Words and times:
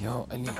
یا 0.00 0.26
علی. 0.30 0.50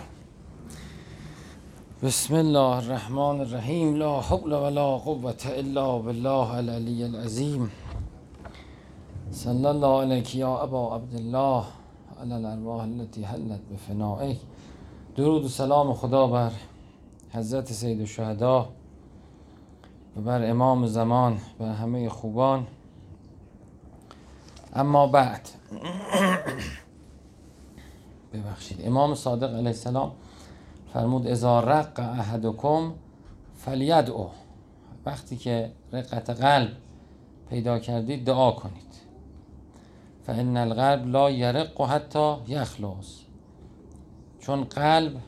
بسم 2.03 2.35
الله 2.35 2.77
الرحمن 2.77 3.41
الرحیم 3.41 3.95
لا 3.95 4.21
حول 4.21 4.53
ولا 4.53 4.97
قوة 4.97 5.43
الا 5.47 5.99
بالله 5.99 6.51
العلی 6.55 7.05
العظیم 7.05 7.71
صلی 9.31 9.67
الله 9.67 10.01
علیک 10.01 10.35
یا 10.35 10.49
ابا 10.49 10.97
عبدالله 10.97 11.65
علی 12.21 12.33
الارواح 12.33 12.83
التي 12.83 13.25
حلت 13.25 13.61
بفنائه 13.73 14.37
درود 15.17 15.45
و 15.45 15.49
سلام 15.49 15.95
خدا 15.95 16.27
بر 16.27 16.53
حضرت 17.33 17.73
سید 17.73 18.01
الشهدا 18.01 18.69
و 20.17 20.21
بر 20.21 20.51
امام 20.51 20.87
زمان 20.87 21.39
و 21.61 21.65
همه 21.65 22.09
خوبان 22.09 22.67
اما 24.75 25.07
بعد 25.07 25.49
ببخشید. 28.33 28.87
امام 28.87 29.15
صادق 29.15 29.55
علیه 29.55 29.67
السلام 29.67 30.13
فرمود 30.93 31.27
اذا 31.27 31.61
رق 31.61 32.01
احدکم 32.01 32.93
فلیدعو. 33.55 34.29
وقتی 35.07 35.37
که 35.37 35.73
رقت 35.93 36.31
قلب 36.31 36.73
پیدا 37.51 37.79
کردید 37.79 38.25
دعا 38.25 38.53
کنید. 38.53 38.95
فان 40.27 40.57
القلب 40.57 41.07
لا 41.07 41.31
یرق 41.31 41.81
حتی 41.81 42.37
یخلص 42.49 43.19
چون 44.41 44.65
قلب 44.65 45.21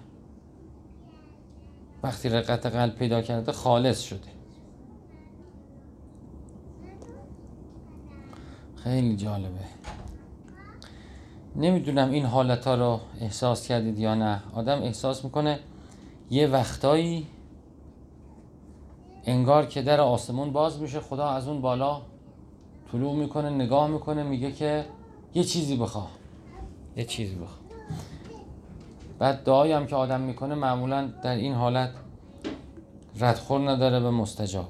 وقتی 2.02 2.28
رقت 2.28 2.66
قلب 2.66 2.94
پیدا 2.94 3.22
کرده 3.22 3.52
خالص 3.52 4.02
شده. 4.02 4.32
خیلی 8.76 9.16
جالبه. 9.16 9.64
نمی‌دونم 11.56 12.10
این 12.10 12.24
حالت 12.24 12.66
ها 12.66 12.74
رو 12.74 13.00
احساس 13.20 13.68
کردید 13.68 13.98
یا 13.98 14.14
نه. 14.14 14.42
آدم 14.54 14.82
احساس 14.82 15.24
می‌کنه 15.24 15.58
یه 16.30 16.46
وقتایی 16.46 17.26
انگار 19.24 19.66
که 19.66 19.82
در 19.82 20.00
آسمون 20.00 20.52
باز 20.52 20.80
میشه 20.80 21.00
خدا 21.00 21.28
از 21.28 21.48
اون 21.48 21.60
بالا 21.60 22.02
طلوع 22.92 23.14
می‌کنه 23.14 23.50
نگاه 23.50 23.88
می‌کنه 23.88 24.22
میگه 24.22 24.52
که 24.52 24.84
یه 25.34 25.44
چیزی 25.44 25.76
بخواه. 25.76 26.08
یه 26.96 27.04
چیزی 27.04 27.34
بخواه. 27.34 27.58
بعد 29.18 29.44
دعایی 29.44 29.72
هم 29.72 29.86
که 29.86 29.96
آدم 29.96 30.20
می‌کنه 30.20 30.54
معمولا 30.54 31.08
در 31.22 31.34
این 31.34 31.54
حالت 31.54 31.90
ردخور 33.20 33.70
نداره 33.70 34.00
به 34.00 34.10
مستجابه. 34.10 34.68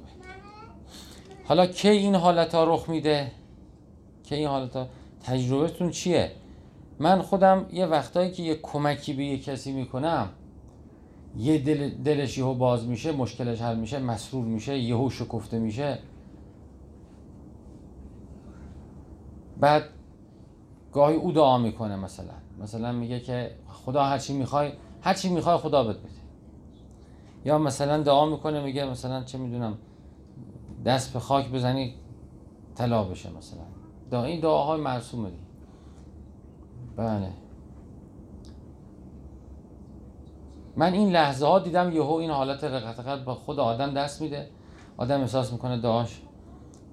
حالا 1.45 1.67
کی 1.67 1.89
این 1.89 2.15
حالت 2.15 2.55
ها 2.55 2.65
رخ 2.65 2.89
میده؟ 2.89 3.33
کی 4.25 4.35
این 4.35 4.49
حالت 4.49 4.77
ها 4.77 4.87
تجربهتون 5.25 5.91
چیه؟ 5.91 6.33
من 7.03 7.23
خودم 7.23 7.67
یه 7.73 7.87
وقتایی 7.87 8.31
که 8.31 8.43
یه 8.43 8.55
کمکی 8.63 9.13
به 9.13 9.25
یه 9.25 9.39
کسی 9.39 9.73
می‌کنم 9.73 10.29
یه 11.37 11.59
دل 11.59 11.91
دلش 11.91 12.39
یهو 12.39 12.55
باز 12.55 12.87
میشه 12.87 13.13
مشکلش 13.13 13.63
حل 13.63 13.77
میشه 13.77 13.99
مسرور 13.99 14.45
میشه 14.45 14.79
یهو 14.79 15.11
شکفته 15.11 15.59
میشه. 15.59 15.99
بعد 19.61 19.83
گاهی 20.93 21.17
او 21.17 21.33
دعا 21.33 21.59
می‌کنه 21.59 21.97
مثلا. 21.97 22.35
مثلا 22.61 22.93
میگه 22.93 23.21
که 23.21 23.51
خدا 23.69 24.05
هر 24.05 24.19
چی 24.19 24.33
می‌خوای 24.33 24.73
هر 25.01 25.15
چی 25.15 25.29
می‌خوای 25.29 25.57
خدا 25.57 25.85
بده 25.85 25.99
بده. 25.99 26.09
یا 27.45 27.59
مثلا 27.59 28.03
دعا 28.03 28.27
می‌کنه 28.27 28.63
میگه 28.63 28.85
مثلا 28.85 29.25
چه 29.25 29.39
می‌دونم 29.39 29.79
دست 30.85 31.13
به 31.13 31.19
خاک 31.19 31.51
بزنی 31.51 31.95
طلا 32.75 33.05
بشه 33.05 33.31
مثلا. 33.31 33.65
دعا 34.11 34.25
این 34.25 34.41
دعاهای 34.41 34.81
مرسومه 34.81 35.31
بله. 36.97 37.29
من 40.77 40.93
این 40.93 41.13
لحظه 41.13 41.47
ها 41.47 41.59
دیدم 41.59 41.93
یهو 41.93 42.13
این 42.13 42.31
حالت 42.31 42.65
رقت 42.65 43.01
قلب 43.01 43.25
با 43.25 43.35
خود 43.35 43.59
آدم 43.59 43.95
دست 43.95 44.23
میده. 44.23 44.49
آدم 44.97 45.21
احساس 45.21 45.53
می‌کنه 45.53 45.81
دعاش 45.81 46.23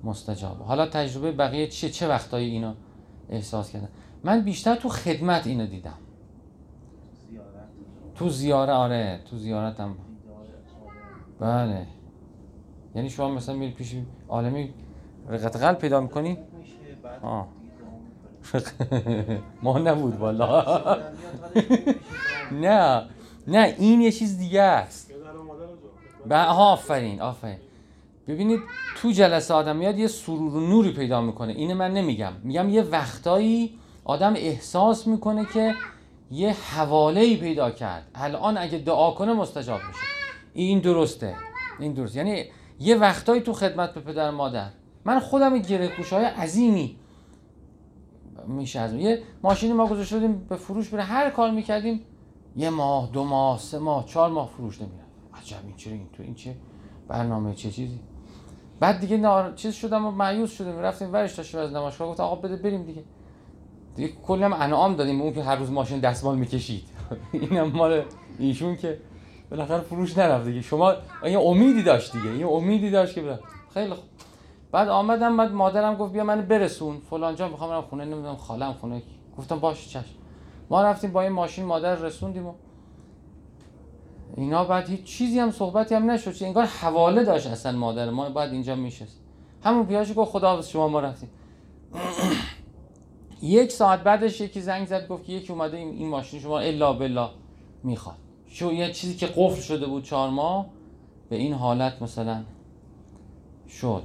مستجابه. 0.03 0.63
حالا 0.63 0.85
تجربه 0.85 1.31
بقیه 1.31 1.67
چیه؟ 1.67 1.89
چه 1.89 2.07
وقتایی 2.07 2.49
اینو 2.49 2.73
احساس 3.29 3.71
کردن؟ 3.71 3.89
من 4.23 4.41
بیشتر 4.41 4.75
تو 4.75 4.89
خدمت 4.89 5.47
اینو 5.47 5.65
دیدم. 5.67 5.97
تو 8.15 8.29
زیاره 8.29 8.73
آره 8.73 9.19
تو 9.25 9.37
زیارتم. 9.37 9.95
بله. 11.39 11.87
یعنی 12.95 13.09
شما 13.09 13.29
مثلا 13.29 13.55
میری 13.55 13.71
پیش 13.71 13.95
عالمی 14.29 14.73
رقت 15.29 15.55
قلب 15.55 15.77
پیدا 15.77 16.01
می‌کنی؟ 16.01 16.37
آه. 17.23 17.47
ما 19.63 19.79
نبود 19.79 20.19
والا. 20.19 20.65
نه 22.61 23.05
نه 23.47 23.75
این 23.77 24.01
یه 24.01 24.11
چیز 24.11 24.37
دیگه 24.37 24.61
است. 24.61 25.11
آفرین 26.31 27.21
آفرین. 27.21 27.57
ببینید 28.27 28.59
تو 28.97 29.11
جلسه 29.11 29.53
آدم 29.53 29.75
میاد 29.75 29.99
یه 29.99 30.07
سرور 30.07 30.55
و 30.55 30.59
نوری 30.59 30.93
پیدا 30.93 31.21
می‌کنه. 31.21 31.53
اینه 31.53 31.73
من 31.73 31.93
نمیگم. 31.93 32.33
میگم 32.43 32.69
یه 32.69 32.81
وقتایی 32.81 33.79
آدم 34.03 34.33
احساس 34.35 35.07
می‌کنه 35.07 35.45
که 35.53 35.73
یه 36.31 36.53
حواله 36.53 37.21
ای 37.21 37.37
پیدا 37.37 37.71
کرد. 37.71 38.07
الان 38.15 38.57
اگه 38.57 38.77
دعا 38.77 39.11
کنه 39.11 39.33
مستجاب 39.33 39.79
میشه. 39.87 39.99
این 40.53 40.79
درسته. 40.79 41.35
این 41.79 41.93
درست. 41.93 42.15
یعنی 42.15 42.45
یه 42.79 42.95
وقتایی 42.95 43.41
تو 43.41 43.53
خدمت 43.53 43.93
به 43.93 44.01
پدر 44.01 44.31
مادر. 44.31 44.69
من 45.05 45.19
خودم 45.19 45.57
گره 45.57 45.91
های 46.11 46.25
عظیمی 46.25 46.98
میشه 48.49 48.79
از 48.79 48.93
یه 48.93 49.23
ماشینی 49.43 49.73
ما 49.73 49.87
گذاشته 49.87 50.15
بودیم 50.15 50.45
به 50.49 50.55
فروش 50.55 50.89
بره. 50.89 51.03
هر 51.03 51.29
کار 51.29 51.51
می‌کردیم 51.51 52.01
یه 52.55 52.69
ماه 52.69 53.09
دو 53.13 53.23
ماه 53.23 53.59
سه 53.59 53.79
ماه 53.79 54.05
چهار 54.05 54.29
ماه 54.29 54.47
فروش 54.47 54.81
نمیره 54.81 55.03
عجب 55.33 55.57
این 55.65 55.75
چرا 55.75 55.93
این 55.93 56.07
تو 56.13 56.23
این 56.23 56.35
چه 56.35 56.55
برنامه 57.07 57.53
چه 57.53 57.71
چیزی؟ 57.71 57.99
بعد 58.79 58.99
دیگه 58.99 59.17
نار... 59.17 59.53
چیز 59.55 59.73
شدم 59.73 60.05
و 60.05 60.11
مایوس 60.11 60.51
شدیم 60.51 60.79
رفتیم 60.79 61.13
ورش 61.13 61.33
داشتیم 61.33 61.59
از 61.59 61.73
نمایشگاه. 61.73 62.07
گفت 62.07 62.19
آقا 62.19 62.35
بده 62.35 62.55
بریم 62.55 62.83
دیگه. 62.83 63.03
دیگه 63.95 64.13
کلی 64.27 64.43
هم 64.43 64.53
انعام 64.53 64.95
دادیم. 64.95 65.21
اون 65.21 65.33
که 65.33 65.43
هر 65.43 65.55
روز 65.55 65.71
ماشین 65.71 65.99
دستمال 65.99 66.37
می‌کشید. 66.37 66.83
اینم 67.33 67.71
مال 67.71 68.03
ایشون 68.39 68.75
که 68.75 69.01
بالاخره 69.51 69.79
فروش 69.79 70.17
نرفت 70.17 70.45
دیگه. 70.45 70.61
شما 70.61 70.93
یه 71.23 71.39
امیدی 71.39 71.83
داشت 71.83 72.11
دیگه. 72.11 72.37
یه 72.37 72.47
امیدی 72.47 72.91
داشت 72.91 73.15
که 73.15 73.21
بره. 73.21 73.39
خیلی 73.73 73.93
خوب. 73.93 74.08
بعد 74.71 74.89
آمدم 74.89 75.37
بعد 75.37 75.51
مادرم 75.51 75.95
گفت 75.95 76.13
بیا 76.13 76.23
منو 76.23 76.41
برسون. 76.41 76.97
فلان 77.09 77.35
جا 77.35 77.47
می‌خوام 77.47 77.69
برم 77.69 77.81
خونه 77.81 78.05
نمی‌دونم 78.05 78.35
خالم 78.35 78.73
خونه. 78.73 79.01
گفتم 79.37 79.59
باش 79.59 79.89
چش 79.89 80.05
ما 80.69 80.81
رفتیم 80.81 81.11
با 81.11 81.21
این 81.21 81.31
ماشین 81.31 81.65
مادر 81.65 81.95
رسوندیم 81.95 82.47
و 82.47 82.53
اینا. 84.37 84.63
بعد 84.63 84.89
هیچ 84.89 85.03
چیزی 85.03 85.39
هم 85.39 85.51
صحبتی 85.51 85.95
هم 85.95 86.11
نشد. 86.11 86.33
چه 86.33 86.45
انگار 86.45 86.65
حواله 86.65 87.23
داشت 87.23 87.47
اصلا 87.47 87.71
مادر 87.77 88.09
ما. 88.09 88.29
بعد 88.29 88.51
اینجا 88.51 88.75
میشست 88.75 89.19
همون 89.63 89.85
پیاش 89.85 90.13
گفت 90.15 90.31
خدا 90.31 90.61
شما 90.61 90.87
ما 90.87 90.99
رفتیم. 90.99 91.29
یک 93.41 93.71
ساعت 93.71 94.03
بعدش 94.03 94.41
یکی 94.41 94.61
زنگ 94.61 94.87
زد 94.87 95.07
گفت 95.07 95.25
که 95.25 95.33
یکی 95.33 95.53
اومده 95.53 95.77
این 95.77 96.09
ماشین 96.09 96.39
شما 96.39 96.59
الا 96.59 96.93
بلا 96.93 97.29
می‌خواد. 97.83 98.15
شو 98.47 98.73
یه 98.73 98.91
چیزی 98.91 99.15
که 99.15 99.27
قفل 99.27 99.61
شده 99.61 99.85
بود 99.85 100.03
چهار 100.03 100.29
ماه 100.29 100.65
به 101.29 101.35
این 101.35 101.53
حالت 101.53 102.01
مثلا 102.01 102.43
شد. 103.69 104.03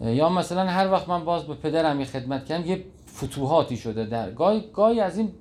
یا 0.00 0.28
مثلا 0.28 0.66
هر 0.66 0.92
وقت 0.92 1.08
من 1.08 1.24
باز 1.24 1.42
به 1.42 1.54
پدرم 1.54 2.00
یه 2.00 2.06
خدمت 2.06 2.44
کردم 2.44 2.66
یه 2.66 2.84
فتوحاتی 3.16 3.76
شده 3.76 4.04
در 4.04 4.30
گاهی 4.30 4.70
گاهی 4.72 5.00
از 5.00 5.18
این 5.18 5.32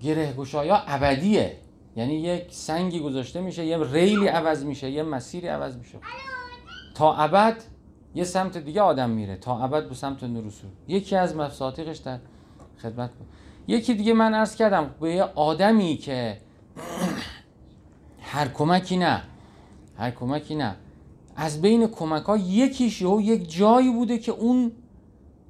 گره 0.00 0.32
گشایا 0.32 0.76
ابدیه. 0.86 1.56
یعنی 1.96 2.14
یک 2.14 2.54
سنگی 2.54 3.00
گذاشته 3.00 3.40
میشه 3.40 3.66
یه 3.66 3.78
ریلی 3.92 4.26
عوض 4.26 4.64
میشه 4.64 4.90
یه 4.90 5.02
مسیری 5.02 5.48
عوض 5.48 5.76
میشه. 5.76 5.98
تا 6.94 7.14
ابد 7.14 7.62
یه 8.14 8.24
سمت 8.24 8.58
دیگه 8.58 8.82
آدم 8.82 9.10
میره. 9.10 9.36
تا 9.36 9.58
ابد 9.58 9.88
به 9.88 9.94
سمت 9.94 10.22
نور 10.24 10.52
یکی 10.88 11.16
از 11.16 11.36
مفاتیحش 11.36 11.96
در 11.96 12.18
خدمت 12.82 13.10
بود. 13.10 13.26
یکی 13.66 13.94
دیگه 13.94 14.12
من 14.12 14.34
عرض 14.34 14.56
کردم 14.56 14.94
به 15.00 15.14
یه 15.14 15.22
آدمی 15.22 15.96
که 15.96 16.38
هر 18.20 18.48
کمکی 18.48 18.96
نه. 18.96 19.22
هر 19.96 20.10
کمکی 20.10 20.54
نه. 20.54 20.76
از 21.40 21.60
بین 21.62 21.86
کمک 21.86 22.22
ها 22.22 22.36
یکیش 22.36 23.02
و 23.02 23.20
یک 23.20 23.56
جایی 23.56 23.90
بوده 23.90 24.18
که 24.18 24.32
اون 24.32 24.72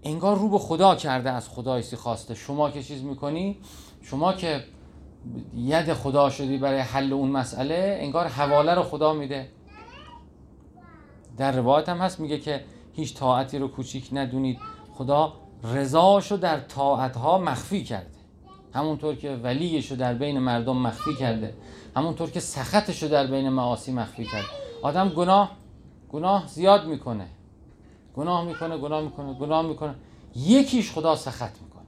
انگار 0.02 0.38
رو 0.38 0.48
به 0.48 0.58
خدا 0.58 0.94
کرده 0.94 1.30
از 1.30 1.48
خدایسی 1.48 1.96
خواسته. 1.96 2.34
شما 2.34 2.70
که 2.70 2.82
چیز 2.82 3.02
می‌کنی؟ 3.02 3.58
شما 4.02 4.32
که 4.32 4.64
ید 5.56 5.92
خدا 5.92 6.30
شدی 6.30 6.58
برای 6.58 6.80
حل 6.80 7.12
اون 7.12 7.30
مسئله 7.30 7.98
انگار 8.00 8.26
حواله 8.26 8.74
رو 8.74 8.82
خدا 8.82 9.12
میده. 9.12 9.48
در 11.36 11.52
روایت 11.52 11.88
هم 11.88 11.98
هست 11.98 12.20
میگه 12.20 12.38
که 12.38 12.64
هیچ 12.92 13.14
طاعتی 13.14 13.58
رو 13.58 13.68
کوچیک 13.68 14.08
ندونید. 14.12 14.58
خدا 14.94 15.32
رضاشو 15.64 16.36
در 16.36 16.60
طاعتها 16.60 17.38
مخفی 17.38 17.84
کرده. 17.84 18.18
همونطور 18.74 19.14
که 19.14 19.40
ولیشو 19.42 19.94
در 19.94 20.14
بین 20.14 20.38
مردم 20.38 20.76
مخفی 20.76 21.14
کرده. 21.14 21.54
همونطور 21.96 22.30
که 22.30 22.40
سخطشو 22.40 23.08
در 23.08 23.26
بین 23.26 23.48
معاصی 23.48 23.92
مخفی 23.92 24.24
کرده. 24.24 24.48
آدم 24.82 25.08
گناه 25.08 25.57
گناه 26.08 26.46
زیاد 26.46 26.86
می‌کنه. 26.86 27.26
گناه 28.16 28.44
می‌کنه 28.44 28.78
گناه 28.78 29.02
می‌کنه 29.02 29.34
گناه 29.34 29.66
می‌کنه. 29.66 29.94
یکیش 30.36 30.92
خدا 30.92 31.16
سخت 31.16 31.62
می‌کنه. 31.62 31.82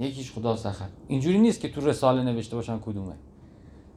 یکیش 0.00 0.32
خدا 0.32 0.56
سخت. 0.56 0.90
اینجوری 1.08 1.38
نیست 1.38 1.60
که 1.60 1.68
تو 1.68 1.80
رساله 1.80 2.22
نوشته 2.22 2.56
باشن 2.56 2.78
کدومه. 2.78 3.14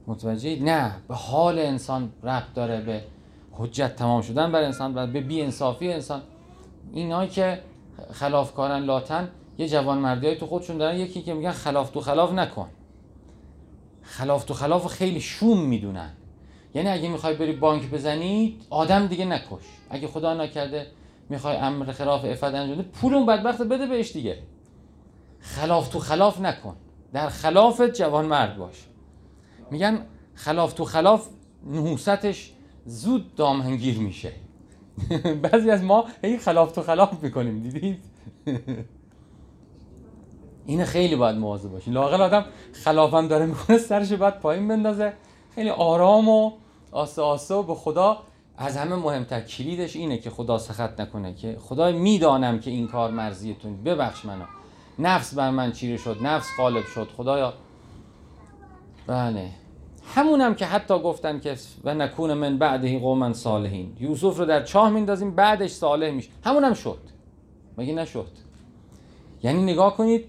متوجه 0.07 0.63
نه. 0.63 0.95
به 1.07 1.15
حال 1.15 1.59
انسان 1.59 2.11
ربط 2.23 2.53
داره 2.55 2.81
به 2.81 3.03
حجت 3.51 3.95
تمام 3.95 4.21
شدن 4.21 4.51
بر 4.51 4.63
انسان 4.63 4.97
و 4.97 5.07
به 5.07 5.21
بی 5.21 5.41
انصافی 5.41 5.93
انسان. 5.93 6.21
اینایی 6.93 7.29
که 7.29 7.59
خلافکارن 8.11 8.79
لاتن 8.83 9.29
یه 9.57 9.69
جوان 9.69 9.97
مردی 9.97 10.27
های 10.27 10.37
تو 10.37 10.47
خودشون 10.47 10.77
دارن. 10.77 10.97
یکی 10.97 11.21
که 11.21 11.33
میگن 11.33 11.51
خلاف 11.51 11.89
تو 11.89 12.01
خلاف 12.01 12.33
نکن. 12.33 12.69
خلاف 14.01 14.45
تو 14.45 14.53
خلاف 14.53 14.87
خیلی 14.87 15.21
شوم 15.21 15.59
می‌دونن. 15.59 16.13
یعنی 16.73 16.89
اگه 16.89 17.09
می‌خوای 17.09 17.35
بری 17.35 17.51
بانک 17.53 17.89
بزنی 17.89 18.59
آدم 18.69 19.07
دیگه 19.07 19.25
نکش. 19.25 19.63
اگه 19.89 20.07
خدا 20.07 20.33
نکرده 20.33 20.87
می‌خوای 21.29 21.55
امر 21.55 21.91
خلاف 21.91 22.25
افت 22.25 22.43
انجام 22.43 22.81
پول 22.83 23.13
اون 23.13 23.25
بدبخت 23.25 23.61
بده 23.61 23.85
بهش 23.85 24.11
دیگه. 24.11 24.37
خلاف 25.39 25.89
تو 25.89 25.99
خلاف 25.99 26.41
نکن. 26.41 26.75
در 27.13 27.29
خلافت 27.29 27.93
جوان 27.93 28.25
مرد 28.25 28.57
باش. 28.57 28.75
میگن 29.71 30.05
خلاف 30.33 30.73
تو 30.73 30.85
خلاف 30.85 31.27
نحوستش 31.65 32.53
زود 32.85 33.35
دامنگیر 33.35 33.97
میشه. 33.97 34.31
بعضی 35.43 35.69
از 35.71 35.83
ما 35.83 36.05
هی 36.23 36.37
خلاف 36.37 36.71
تو 36.71 36.81
خلاف 36.81 37.23
می‌کنیم 37.23 37.59
دیدید؟ 37.59 38.03
این 40.65 40.85
خیلی 40.85 41.15
باید 41.15 41.35
مواظب 41.35 41.69
باشین. 41.69 41.93
لاقل 41.93 42.21
آدم 42.21 42.45
خلافم 42.73 43.27
داره 43.27 43.45
می‌کنه 43.45 43.77
سرش 43.77 44.13
باید 44.13 44.39
پایین 44.39 44.67
بندازه. 44.67 45.13
خیلی 45.59 45.69
آرام 45.69 46.29
و 46.29 46.51
آسه 46.91 47.21
آسه 47.21 47.61
به 47.61 47.75
خدا. 47.75 48.17
از 48.57 48.77
همه 48.77 48.95
مهمتر 48.95 49.41
کلیدش 49.41 49.95
اینه 49.95 50.17
که 50.17 50.29
خدا 50.29 50.57
سخت 50.57 51.01
نکنه 51.01 51.33
که 51.33 51.57
خدا 51.61 51.91
می‌دانم 51.91 52.59
که 52.59 52.71
این 52.71 52.87
کار 52.87 53.11
مرزیتون. 53.11 53.83
ببخش 53.83 54.25
منو. 54.25 54.45
نفس 54.99 55.33
بر 55.33 55.49
من 55.49 55.71
چیره 55.71 55.97
شد 55.97 56.17
نفس 56.21 56.47
غالب 56.57 56.85
شد. 56.85 57.07
خدایا. 57.17 57.53
بله. 59.07 59.49
همونم 60.15 60.55
که 60.55 60.65
حتی 60.65 60.99
گفتن 60.99 61.39
که 61.39 61.55
و 61.83 61.93
نکون 61.93 62.33
من 62.33 62.57
بعدهی 62.57 62.99
قوما 62.99 63.33
صالحین. 63.33 63.97
یوسف 63.99 64.37
رو 64.37 64.45
در 64.45 64.63
چاه 64.63 64.89
میندازیم 64.89 65.35
بعدش 65.35 65.71
صالح 65.71 66.11
میشه. 66.11 66.29
همونم 66.43 66.73
شد. 66.73 66.99
مگه 67.77 67.93
نشد؟ 67.93 68.31
یعنی 69.43 69.63
نگاه 69.63 69.97
کنید 69.97 70.25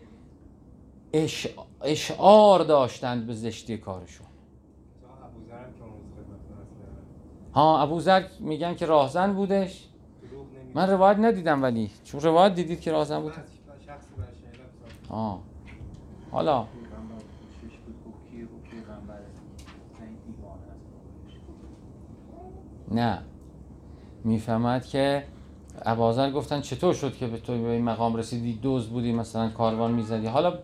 اش... 1.13 1.47
اشعار 1.83 2.61
داشتند 2.65 3.27
به 3.27 3.35
زشتی 3.35 3.79
کارشون. 3.79 4.30
ها 7.55 7.83
ابو 7.83 8.01
ذر 8.01 8.23
میگن 8.41 8.75
که 8.75 8.87
راهزن 8.87 9.33
بودش. 9.33 9.87
من 10.75 10.91
روایت 10.91 11.19
ندیدم 11.19 11.63
ولی. 11.63 11.91
چون 12.05 12.21
روایت 12.21 12.55
دیدید 12.55 12.81
که 12.81 12.93
راهزن 12.93 13.21
بود. 13.21 13.33
ها. 15.11 15.41
حالا. 16.31 16.67
نه. 22.91 23.19
می‌فهمد 24.25 24.87
که 24.87 25.25
ابازر 25.83 26.31
گفتن 26.31 26.61
چطور 26.61 26.95
شد 26.95 27.17
که 27.17 27.27
به 27.27 27.39
تو 27.39 27.63
به 27.63 27.69
این 27.69 27.85
مقام 27.85 28.17
رسیدی؟ 28.17 28.53
دوز 28.53 28.89
بودی 28.89 29.13
مثلا 29.13 29.49
کاروان 29.49 29.93
می‌زدی. 29.93 30.27
حالا 30.27 30.59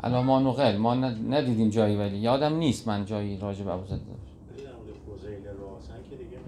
الان 0.00 0.24
ما 0.24 0.40
نقل 0.40 0.76
ما 0.76 0.94
ندیدیم 0.94 1.68
جایی 1.68 1.96
ولی. 1.96 2.16
یادم 2.16 2.56
نیست 2.56 2.88
من 2.88 3.04
جایی 3.04 3.38
راجع 3.38 3.64
به 3.64 3.72
ابوذر 3.72 3.96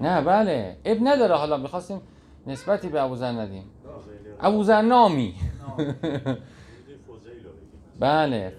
نه 0.00 0.20
بله. 0.22 0.76
اب 0.84 0.98
نداره 1.02 1.34
حالا 1.34 1.56
می‌خواستیم 1.56 2.00
نسبتی 2.46 2.88
به 2.88 3.02
ابوذر 3.02 3.32
ندیم. 3.32 3.64
ابوذر 4.40 4.82
نامی 4.82 5.34
بله 8.00 8.52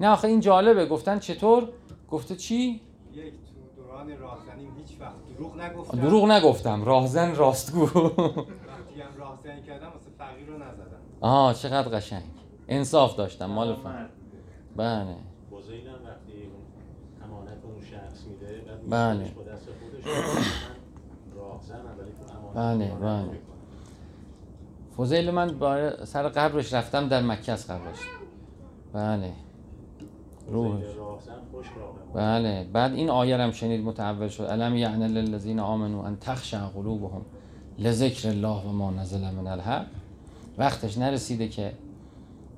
نه 0.00 0.08
آخه 0.08 0.28
این 0.28 0.40
جالبه. 0.40 0.86
گفتن 0.86 1.18
چطور؟ 1.18 1.68
گفته 2.10 2.36
چی؟ 2.36 2.80
یک 3.12 3.32
تو 3.32 3.82
دوران 3.82 4.18
راهزنی 4.18 4.68
هیچ 4.78 5.00
وقت 5.00 5.14
دروغ 5.36 5.60
نگفتم. 5.60 6.00
دروغ 6.00 6.30
نگفتم. 6.30 6.84
راهزن 6.84 7.34
راستگو. 7.34 7.82
وقتی 7.84 7.96
هم 9.00 9.16
راهزنی 9.18 9.62
کردم 9.62 9.86
واسه 9.86 10.10
فقیر 10.18 10.46
رو 10.46 10.54
نزدم. 10.58 10.96
آه 11.20 11.54
چقدر 11.54 11.88
قشنگ. 11.96 12.22
انصاف 12.68 13.16
داشتم 13.16 13.46
مال 13.46 13.74
فن 13.74 14.08
بله. 14.76 15.16
بزرگی 15.52 15.86
هم 15.88 15.94
وقتی 15.94 16.32
اون 16.32 17.30
امانت 17.30 17.64
اون 17.64 17.80
شخص 17.80 18.24
میده 18.26 18.62
بعد 18.66 18.88
بله. 18.90 19.18
می‌ذارش 19.18 19.32
با 19.36 19.42
دست 19.42 19.66
خودش 19.80 20.04
راهزنم 21.36 21.94
ولی 21.98 22.10
تو 22.12 22.22
امانت 22.32 22.37
بله، 22.54 22.90
بله. 23.00 23.38
فضیل 24.96 25.30
من 25.30 25.58
بار 25.58 26.04
سر 26.04 26.28
قبرش 26.28 26.74
رفتم 26.74 27.08
در 27.08 27.22
مکه 27.22 27.52
از 27.52 27.66
قبرش. 27.66 27.98
بله. 28.92 29.32
روح. 30.48 30.80
بله. 32.14 32.66
بعد 32.72 32.92
این 32.94 33.10
آیه 33.10 33.36
هم 33.36 33.50
شنید 33.50 33.84
متعول 33.84 34.28
شد. 34.28 34.42
الم 34.42 34.76
یعن 34.76 35.02
للذین 35.02 35.60
آمنوا 35.60 36.06
ان 36.06 36.16
تخشع 36.20 36.58
قلوبهم 36.58 37.22
لذکر 37.78 38.28
الله 38.28 38.62
و 38.62 38.72
ما 38.72 38.90
نزل 38.90 39.30
من 39.30 39.46
الحق. 39.46 39.86
وقتش 40.58 40.98
نرسیده 40.98 41.48
که 41.48 41.72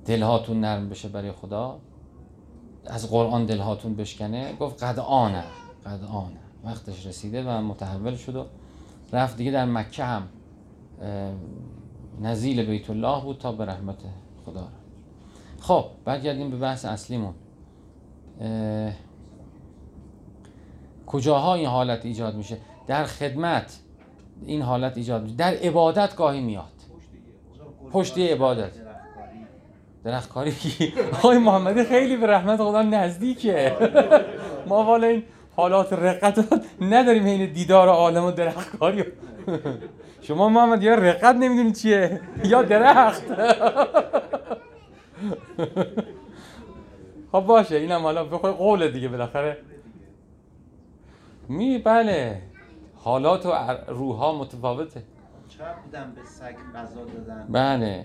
دلهاتون 0.07 0.61
نرم 0.61 0.89
بشه 0.89 1.09
برای 1.09 1.33
خدا. 1.33 1.79
از 2.87 3.11
قرآن 3.11 3.47
دلهاتون 3.47 3.95
بشکنه. 3.95 4.53
گفت 4.57 4.85
قد 4.85 4.99
آنه. 4.99 5.45
قد 5.87 6.05
آنه. 6.05 6.41
وقتش 6.65 7.07
رسیده 7.07 7.45
و 7.45 7.61
متحول 7.61 8.17
شد 8.17 8.37
و 8.37 8.45
رفت 9.13 9.37
دیگه 9.37 9.51
در 9.51 9.65
مکه 9.65 10.05
هم 10.05 10.29
نزیل 12.21 12.67
بیت 12.67 12.91
الله 12.91 13.23
بود 13.23 13.39
تا 13.39 13.53
به 13.53 13.65
رحمت 13.65 13.97
خدا 14.47 14.61
رفت. 14.61 15.61
خب 15.61 15.85
برگردیم 16.05 16.51
به 16.51 16.57
بحث 16.57 16.85
اصلیمون. 16.85 17.35
اه، 18.41 18.93
کجاها 21.07 21.55
این 21.55 21.67
حالت 21.67 22.07
ایجاد 22.07 22.35
میشه؟ 22.35 22.57
در 22.87 23.05
خدمت 23.05 23.81
این 24.47 24.63
حالت 24.63 24.97
ایجاد 24.97 25.23
میشه. 25.23 25.35
در 25.35 25.55
عبادت 25.55 26.17
گاهی 26.17 26.41
میاد. 26.41 26.65
پشتی 27.93 28.29
عبادت. 28.29 28.73
درختکاری؟ 30.05 30.55
آقای 31.19 31.39
محمدی 31.39 31.85
خیلی 31.85 32.17
به 32.17 32.27
رحمت 32.27 32.57
خدا 32.63 32.83
نزدیکه. 32.83 33.77
ما 34.69 34.85
والا 34.85 35.07
این 35.07 35.23
حالات 35.61 35.93
رقت 35.93 36.45
نداریم 36.81 37.25
این 37.25 37.53
دیدار 37.53 37.89
عالم 37.89 38.25
و 38.25 38.31
درختکاری 38.31 39.05
شما 40.23 40.49
محمد 40.49 40.83
یا 40.83 40.95
رقت 40.95 41.35
نمی‌دونی 41.37 41.73
چیه 41.73 42.21
یا 42.45 42.63
درخت. 42.63 43.23
خب 47.33 47.41
باشه 47.41 47.77
اینم 47.77 48.01
حالا 48.03 48.25
بخوای 48.25 48.53
قول 48.53 48.91
دیگه 48.91 49.09
بالاخره. 49.09 49.57
می 51.49 51.79
بله. 51.79 52.43
حالات 52.97 53.47
و 53.47 53.49
ار- 53.49 53.85
روحها 53.89 54.39
متفاوته. 54.39 55.03
چرا 55.49 55.67
بودن 55.85 56.13
به 56.17 56.21
سگ 56.25 56.57
غذا 56.75 57.05
دادن؟ 57.05 57.47
بله. 57.49 58.05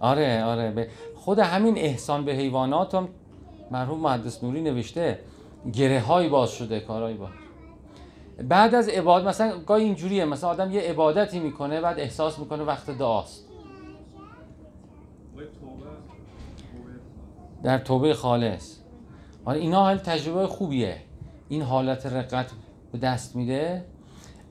آره 0.00 0.44
آره. 0.44 0.70
به 0.70 0.88
خود 1.16 1.38
همین 1.38 1.78
احسان 1.78 2.24
به 2.24 2.32
حیوانات 2.32 2.94
هم 2.94 3.08
مرحوم 3.70 4.00
محدث 4.00 4.44
نوری 4.44 4.62
نوشته. 4.62 5.18
گره 5.72 6.00
های 6.00 6.28
باز 6.28 6.50
شده 6.50 6.80
کارهای 6.80 7.14
باز 7.14 7.30
بعد 8.48 8.74
از 8.74 8.88
عبادت 8.88 9.26
مثلا 9.26 9.58
گاهی 9.58 9.84
اینجوریه 9.84 10.24
مثلا 10.24 10.50
آدم 10.50 10.70
یه 10.70 10.80
عبادتی 10.80 11.40
می‌کنه 11.40 11.80
بعد 11.80 12.00
احساس 12.00 12.38
می‌کنه 12.38 12.62
وقت 12.62 12.90
دعاست. 12.90 13.48
در 17.62 17.78
توبه 17.78 18.14
خالص. 18.14 18.76
آره 19.44 19.60
اینا 19.60 19.80
حال 19.80 19.96
تجربه 19.96 20.46
خوبیه. 20.46 20.96
این 21.48 21.62
حالت 21.62 22.06
رقت 22.06 22.50
به 22.92 22.98
دست 22.98 23.36
میده. 23.36 23.84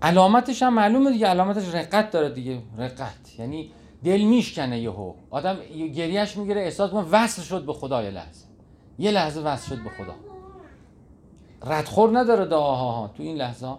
علامتش 0.02 0.64
هم 0.64 0.74
معلومه 0.74 1.12
دیگه 1.12 1.28
علامتش 1.28 1.76
رقت 1.76 2.12
داره 2.12 2.30
دیگه. 2.30 2.62
رقت. 2.78 3.40
یعنی 3.40 3.72
دل 4.04 4.22
میشکنه 4.22 4.80
یهو. 4.80 5.14
آدم 5.30 5.58
گریهش 5.96 6.38
می‌گیره 6.38 6.62
احساس 6.62 6.92
کنه 6.92 7.08
وصل 7.12 7.42
شد 7.42 7.66
به 7.66 7.74
خدا 7.74 8.04
یه 8.04 8.10
لحظه. 8.10 8.46
یه 9.00 9.12
لحظه 9.12 9.42
وصل 9.42 9.76
شد 9.76 9.84
به 9.84 9.90
خدا. 9.90 10.14
ردخور 11.66 12.20
نداره 12.20 12.46
دعاها 12.46 12.92
ها. 12.92 13.08
تو 13.08 13.24
این 13.24 13.38
لحظه. 13.38 13.78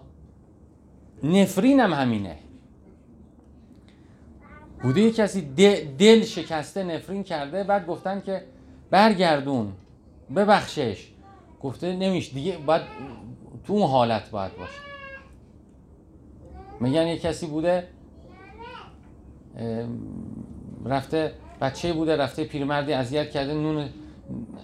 نفرین 1.23 1.79
هم 1.79 1.93
همینه. 1.93 2.37
بوده 4.83 5.01
یه 5.01 5.11
کسی 5.11 5.41
دل 5.97 6.23
شکسته 6.23 6.83
نفرین 6.83 7.23
کرده 7.23 7.63
بعد 7.63 7.87
گفتن 7.87 8.21
که 8.21 8.43
برگردون 8.89 9.73
ببخشش. 10.35 11.07
گفته 11.61 11.95
نمیش 11.95 12.33
دیگه 12.33 12.57
باید 12.57 12.81
تو 13.67 13.73
اون 13.73 13.89
حالت 13.89 14.29
باید 14.29 14.57
باشه. 14.57 14.79
میگن 16.79 17.07
یه 17.07 17.17
کسی 17.17 17.47
بوده 17.47 17.87
رفته 20.85 21.33
بچه 21.61 21.93
بوده 21.93 22.17
رفته 22.17 22.43
پیرمردی 22.43 22.93
اذیت 22.93 23.29
کرده 23.31 23.53
نون 23.53 23.89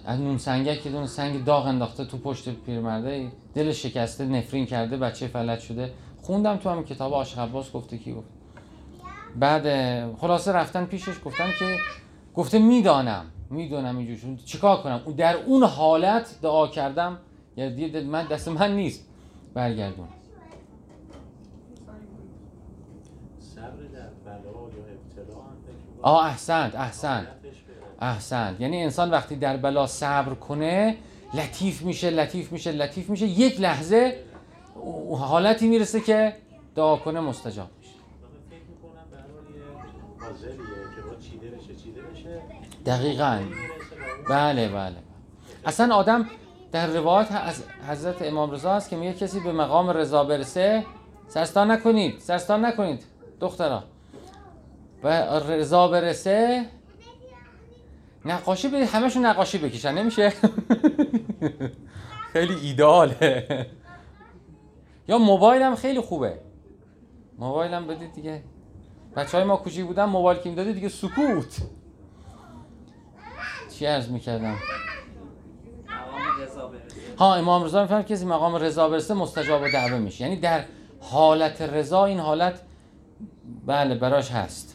از 0.04 0.20
نون 0.20 0.38
سنگک 0.38 0.82
که 0.82 0.90
دونه 0.90 1.06
سنگ 1.06 1.44
داغ 1.44 1.66
انداخته 1.66 2.04
تو 2.04 2.18
پشت 2.18 2.50
پیرمرده 2.50 3.32
دل 3.54 3.72
شکسته 3.72 4.24
نفرین 4.24 4.66
کرده 4.66 4.96
بچه 4.96 5.26
فلج 5.26 5.60
شده. 5.60 5.92
خوندم 6.22 6.56
تو 6.56 6.70
هم 6.70 6.84
کتاب 6.84 7.12
عاشق 7.12 7.38
عباس 7.38 7.72
گفته 7.72 7.98
کی 7.98 8.12
گفت. 8.12 8.28
بعد 9.36 9.64
خلاصه 10.16 10.52
رفتن 10.52 10.84
پیشش 10.84 11.14
گفتن 11.24 11.50
که 11.58 11.76
گفته 12.34 12.58
می‌دانم 12.58 13.24
می‌دونم 13.50 13.98
اینجور 13.98 14.36
چیکار 14.36 14.82
کنم؟ 14.82 15.00
در 15.16 15.36
اون 15.36 15.62
حالت 15.62 16.38
دعا 16.42 16.66
کردم. 16.66 17.18
دیگه 17.56 18.00
من 18.00 18.26
دست 18.26 18.48
من 18.48 18.76
نیست. 18.76 19.06
برگردون. 19.54 20.08
صبر 23.38 23.62
در 23.66 24.08
بلا 24.24 24.50
یا 26.04 26.20
احسنت 26.20 26.74
احسنت. 26.74 27.26
احسنت 28.00 28.60
یعنی 28.60 28.82
انسان 28.82 29.10
وقتی 29.10 29.36
در 29.36 29.56
بلا 29.56 29.86
صبر 29.86 30.34
کنه 30.34 30.96
لطیف 31.34 31.82
میشه 31.82 32.10
لطیف 32.10 32.52
میشه 32.52 32.72
لطیف 32.72 33.10
میشه. 33.10 33.26
یک 33.26 33.60
لحظه 33.60 34.24
حالتی 35.18 35.68
می‌رسه 35.68 36.00
که 36.00 36.36
دعا 36.74 36.96
کنه 36.96 37.20
مستجاب 37.20 37.68
میشه. 37.78 37.90
دقیقاً. 42.86 43.40
بله 44.30 44.68
بله. 44.68 44.96
اصلا 45.64 45.94
آدم 45.94 46.26
در 46.72 46.86
روایت 46.86 47.32
از 47.32 47.62
حضرت 47.88 48.22
امام 48.22 48.50
رضا 48.50 48.74
هست 48.74 48.90
که 48.90 48.96
میگه 48.96 49.12
کسی 49.12 49.40
به 49.40 49.52
مقام 49.52 49.90
رضا 49.90 50.24
برسه 50.24 50.84
سرستان 51.28 51.70
نکنید 51.70 52.18
سرستان 52.18 52.64
نکنید 52.64 53.04
دخترا. 53.40 53.82
و 55.04 55.08
رضا 55.48 55.88
برسه 55.88 56.66
نقاشی 58.24 58.68
به 58.68 58.86
همشون 58.86 59.26
نقاشی 59.26 59.58
بکشن 59.58 59.94
نمیشه؟ 59.94 60.32
خیلی 62.32 62.54
ایداله. 62.54 63.66
یا 65.08 65.18
موبایل 65.18 65.62
هم 65.62 65.74
خیلی 65.74 66.00
خوبه. 66.00 66.38
موبایل 67.38 67.74
هم 67.74 67.86
بدید 67.86 68.12
دیگه. 68.12 68.42
بچه 69.16 69.38
های 69.38 69.46
ما 69.46 69.56
کوچیک 69.56 69.86
بودن 69.86 70.04
موبایل 70.04 70.38
که 70.38 70.50
می‌دادی 70.50 70.72
دیگه 70.72 70.88
سکوت. 70.88 71.62
چی 73.70 73.86
عرض 73.86 74.08
می‌کردم؟ 74.08 74.56
ها 77.18 77.34
امام 77.34 77.64
رضا 77.64 77.82
میفهم 77.82 78.02
کسی 78.02 78.26
مقام 78.26 78.56
رضا 78.56 78.88
برسه 78.88 79.14
مستجاب 79.14 79.62
و 79.62 79.70
دعوه 79.72 79.98
میشه. 79.98 80.24
یعنی 80.24 80.36
در 80.36 80.64
حالت 81.00 81.62
رضا 81.62 82.04
این 82.04 82.20
حالت 82.20 82.60
بله 83.66 83.94
براش 83.94 84.30
هست. 84.30 84.69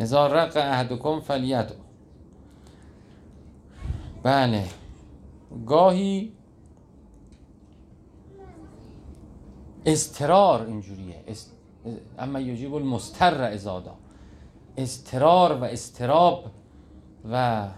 اذا 0.00 0.26
رق 0.26 0.56
احدکم 0.56 1.20
فلیدعو 1.20 1.76
بله. 4.22 4.64
گاهی 5.66 6.32
استرار 9.86 10.66
اینجوریه. 10.66 11.24
است... 11.28 11.52
اما 12.18 12.40
یجیب 12.40 12.74
المستر 12.74 13.42
ازادا 13.42 13.94
استرار 14.76 15.52
و 15.52 15.64
استراب 15.64 16.44
و 17.30 17.68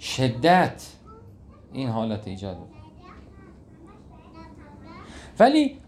شدت 0.00 0.86
این 1.72 1.88
حالت 1.88 2.28
ایجاد. 2.28 2.56
ولی 5.38 5.78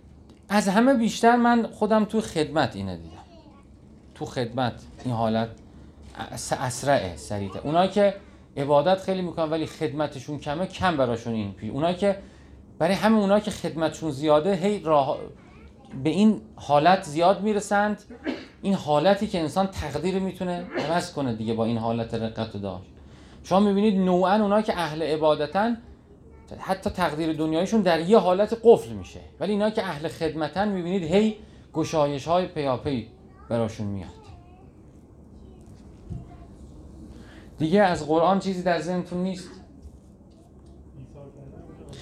از 0.48 0.68
همه 0.68 0.94
بیشتر 0.94 1.36
من 1.36 1.66
خودم 1.66 2.04
تو 2.04 2.20
خدمت 2.20 2.76
اینه 2.76 2.96
دیدم 2.96 3.15
تو 4.16 4.24
خدمت. 4.24 4.82
این 5.04 5.14
حالت 5.14 5.48
اس- 6.32 6.52
اسرعه 6.52 7.16
سریعه 7.16 7.60
اونایی 7.64 7.90
که 7.90 8.14
عبادت 8.56 9.00
خیلی 9.00 9.22
می‌کنن 9.22 9.50
ولی 9.50 9.66
خدمتشون 9.66 10.38
کمه 10.38 10.66
کم 10.66 10.96
براشون 10.96 11.32
این 11.32 11.52
پی. 11.52 11.68
اونایی 11.68 11.96
که 11.96 12.16
برای 12.78 12.94
همه 12.94 13.18
اونایی 13.18 13.42
که 13.42 13.50
خدمتشون 13.50 14.10
زیاده 14.10 14.54
هی 14.54 14.80
راه 14.80 15.18
به 16.04 16.10
این 16.10 16.40
حالت 16.56 17.02
زیاد 17.02 17.42
می‌رسند. 17.42 18.02
این 18.62 18.74
حالتی 18.74 19.26
که 19.26 19.40
انسان 19.40 19.66
تقدیر 19.66 20.18
می‌تونه 20.18 20.66
عوض 20.88 21.12
کنه 21.12 21.34
دیگه 21.34 21.54
با 21.54 21.64
این 21.64 21.78
حالت 21.78 22.14
رقت 22.14 22.56
داشت 22.56 22.90
شما 23.44 23.60
می‌بینید 23.60 23.96
نوعا 23.96 24.34
اونایی 24.34 24.64
که 24.64 24.78
اهل 24.78 25.02
عبادتن 25.02 25.76
حتی 26.58 26.90
تقدیر 26.90 27.32
دنیایشون 27.32 27.80
در 27.80 28.00
یه 28.00 28.18
حالت 28.18 28.58
قفل 28.64 28.92
میشه. 28.92 29.20
ولی 29.40 29.52
اینا 29.52 29.70
که 29.70 29.82
اهل 29.82 30.08
خدمتن 30.08 30.68
می‌بینید 30.68 31.02
هی 31.02 31.36
گشایش 31.72 32.28
های 32.28 32.46
پیاپی 32.46 33.08
براشون 33.48 33.86
میاد. 33.86 34.08
دیگه 37.58 37.82
از 37.82 38.06
قرآن 38.06 38.38
چیزی 38.38 38.62
در 38.62 38.80
ذهنتون 38.80 39.22
نیست؟ 39.22 39.50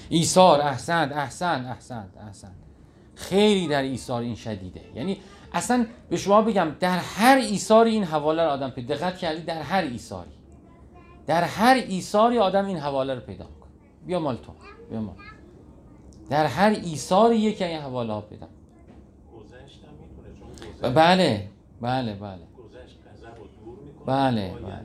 ایثار 0.08 0.60
احسنت 0.60 1.12
احسنت 1.12 1.66
احسنت 1.66 2.16
احسنت 2.26 2.52
خیلی 3.14 3.68
در 3.68 3.82
ایثار 3.82 4.22
این 4.22 4.34
شدیده. 4.34 4.80
یعنی 4.94 5.20
اصلا 5.52 5.86
به 6.10 6.16
شما 6.16 6.42
بگم 6.42 6.76
در 6.80 6.98
هر 6.98 7.36
ایثاری 7.36 7.90
این 7.90 8.04
حواله 8.04 8.42
رو 8.42 8.50
آدم 8.50 8.70
پیدا 8.70 8.94
دقت 8.94 9.18
کردی؟ 9.18 9.42
در 9.42 9.62
هر 9.62 9.82
ایثاری. 9.82 10.30
در 11.26 11.44
هر 11.44 11.74
ایثاری 11.74 12.38
آدم 12.38 12.66
این 12.66 12.76
حواله 12.78 13.14
رو 13.14 13.20
پیدا 13.20 13.44
می‌کنه. 13.44 13.70
بیا 14.06 14.20
مال 14.20 14.36
تو. 14.36 14.52
بیا 14.90 15.00
مال. 15.00 15.14
در 16.30 16.46
هر 16.46 16.70
ایثاری 16.70 17.36
یکی 17.36 17.64
این 17.64 17.80
حواله 17.80 18.12
ها 18.12 18.20
پیدا 18.20 18.46
می‌کنه. 18.46 18.96
گذشت 19.40 19.84
هم 19.84 19.94
می‌تونه 19.94 20.38
چون 20.38 20.48
ب- 20.48 20.52
گذشت 20.52 20.73
بله 20.90 21.48
بله 21.80 22.14
بله. 22.14 22.38
بله، 24.06 24.52
بله. 24.52 24.80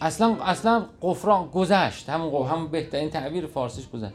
اصلا 0.00 0.36
اصلا 0.42 0.86
غفران 1.02 1.46
گذشت. 1.46 2.08
همون 2.08 2.46
همون 2.46 2.68
بهترین 2.68 3.10
تعبیر 3.10 3.46
فارسیش 3.46 3.88
گذشت. 3.88 4.14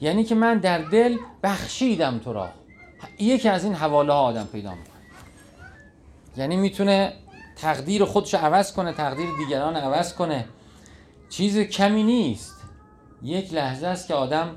یعنی 0.00 0.24
که 0.24 0.34
من 0.34 0.58
در 0.58 0.78
دل 0.78 1.16
بخشیدم 1.42 2.18
تو 2.18 2.32
را. 2.32 2.48
یکی 3.18 3.48
از 3.48 3.64
این 3.64 3.74
حواله 3.74 4.12
ها 4.12 4.20
آدم 4.20 4.44
پیدا 4.52 4.70
می‌کنه. 4.70 4.94
یعنی 6.36 6.56
می‌تونه 6.56 7.12
تقدیر 7.56 8.04
خودش 8.04 8.34
عوض 8.34 8.72
کنه 8.72 8.92
تقدیر 8.92 9.28
دیگران 9.38 9.76
عوض 9.76 10.14
کنه. 10.14 10.44
چیز 11.30 11.58
کمی 11.58 12.02
نیست. 12.02 12.54
یک 13.22 13.54
لحظه 13.54 13.86
است 13.86 14.08
که 14.08 14.14
آدم 14.14 14.56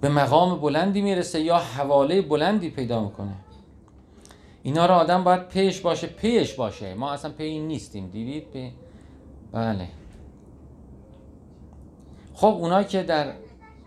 به 0.00 0.08
مقام 0.08 0.60
بلندی 0.60 1.00
می‌رسه 1.00 1.40
یا 1.40 1.56
حواله 1.56 2.22
بلندی 2.22 2.70
پیدا 2.70 3.04
می‌کنه. 3.04 3.34
اینا 4.62 4.86
رو 4.86 4.94
آدم 4.94 5.24
باید 5.24 5.48
پیش 5.48 5.80
باشه 5.80 6.06
پیش 6.06 6.54
باشه. 6.54 6.94
ما 6.94 7.12
اصلا 7.12 7.30
پی 7.30 7.58
نیستیم 7.58 8.08
دیدید؟ 8.08 8.50
پی... 8.50 8.72
بله. 9.52 9.88
خب 12.34 12.46
اونایی 12.46 12.86
که 12.86 13.02
در 13.02 13.32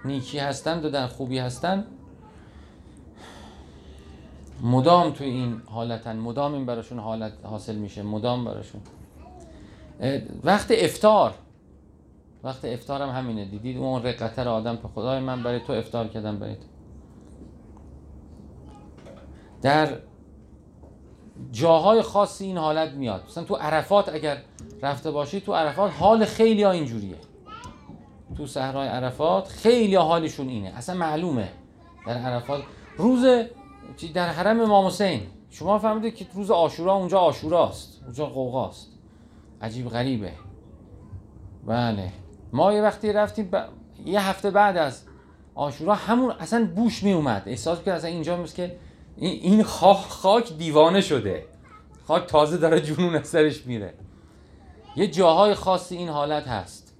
نیکی 0.05 0.39
هستند 0.39 0.85
و 0.85 0.89
در 0.89 1.07
خوبی 1.07 1.37
هستند 1.37 1.85
مدام 4.63 5.11
توی 5.11 5.27
این 5.27 5.61
حالتن. 5.65 6.17
مدام 6.17 6.53
این 6.53 6.65
براشون 6.65 6.99
حالت 6.99 7.33
حاصل 7.43 7.75
میشه. 7.75 8.01
مدام 8.01 8.45
براشون. 8.45 8.81
وقت 10.43 10.71
افتار. 10.71 11.33
وقت 12.43 12.65
افتار 12.65 13.01
هم 13.01 13.09
همینه. 13.09 13.45
دیدید 13.45 13.77
اون 13.77 14.03
رقتر 14.03 14.47
آدم 14.47 14.75
به 14.75 14.87
خدای 14.87 15.19
من 15.19 15.43
برای 15.43 15.59
تو 15.59 15.73
افتار 15.73 16.07
کردم 16.07 16.39
برای 16.39 16.55
تو. 16.55 16.61
در 19.61 19.97
جاهای 21.51 22.01
خاصی 22.01 22.45
این 22.45 22.57
حالت 22.57 22.93
میاد. 22.93 23.23
مثلا 23.27 23.43
تو 23.43 23.55
عرفات 23.55 24.09
اگر 24.09 24.37
رفته 24.81 25.11
باشی 25.11 25.41
تو 25.41 25.53
عرفات 25.53 25.91
حال 25.99 26.25
خیلی 26.25 26.63
ها 26.63 26.71
اینجوریه. 26.71 27.17
تو 28.37 28.47
صحرای 28.47 28.87
عرفات 28.87 29.47
خیلی 29.47 29.95
حالشون 29.95 30.47
اینه. 30.47 30.69
اصلا 30.75 30.95
معلومه. 30.95 31.49
در 32.07 32.17
عرفات 32.17 32.63
روز 32.97 33.25
در 34.13 34.29
حرم 34.29 34.59
امام 34.59 34.85
حسین. 34.85 35.21
شما 35.49 35.79
فهمیدید 35.79 36.15
که 36.15 36.25
روز 36.33 36.51
آشورا 36.51 36.93
اونجا 36.93 37.19
آشوراست 37.19 38.01
اونجا 38.03 38.25
قوقاست 38.25 38.87
عجیب 39.61 39.89
غریبه. 39.89 40.31
بله. 41.67 42.11
ما 42.53 42.73
یه 42.73 42.81
وقتی 42.81 43.13
رفتیم 43.13 43.49
ب... 43.51 43.65
یه 44.05 44.21
هفته 44.21 44.51
بعد 44.51 44.77
از 44.77 45.03
آشورا 45.55 45.95
همون 45.95 46.31
اصلا 46.31 46.65
بوش 46.75 47.03
می 47.03 47.13
اومد 47.13 47.43
احساس 47.45 47.83
کرد 47.83 47.95
اصلا 47.95 48.09
اینجا 48.09 48.37
مثل 48.37 48.55
که 48.55 48.77
این 49.17 49.63
خاک, 49.63 49.97
خاک 49.97 50.57
دیوانه 50.57 51.01
شده. 51.01 51.45
خاک 52.07 52.25
تازه 52.25 52.57
داره 52.57 52.81
جنون 52.81 53.15
از 53.15 53.27
سرش 53.27 53.65
میره. 53.65 53.93
یه 54.95 55.07
جاهای 55.07 55.53
خاصی 55.53 55.97
این 55.97 56.09
حالت 56.09 56.47
هست. 56.47 56.95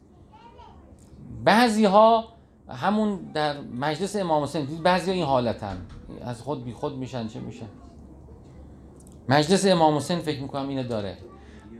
بعضی 1.44 1.86
ها 1.86 2.34
همون 2.70 3.20
در 3.34 3.62
مجلس 3.62 4.16
امام 4.16 4.44
حسین 4.44 4.66
بعضی 4.66 5.12
این 5.12 5.26
حالتن 5.26 5.78
از 6.22 6.42
خود 6.42 6.66
بی 6.66 6.74
خود 6.74 6.98
میشن 6.98 7.28
چه 7.28 7.40
میشن؟ 7.40 7.70
مجلس 9.30 9.66
امام 9.66 9.96
حسین 9.96 10.20
فکر 10.20 10.42
می‌کنم 10.42 10.70
اینو 10.70 10.84
داره. 10.84 11.18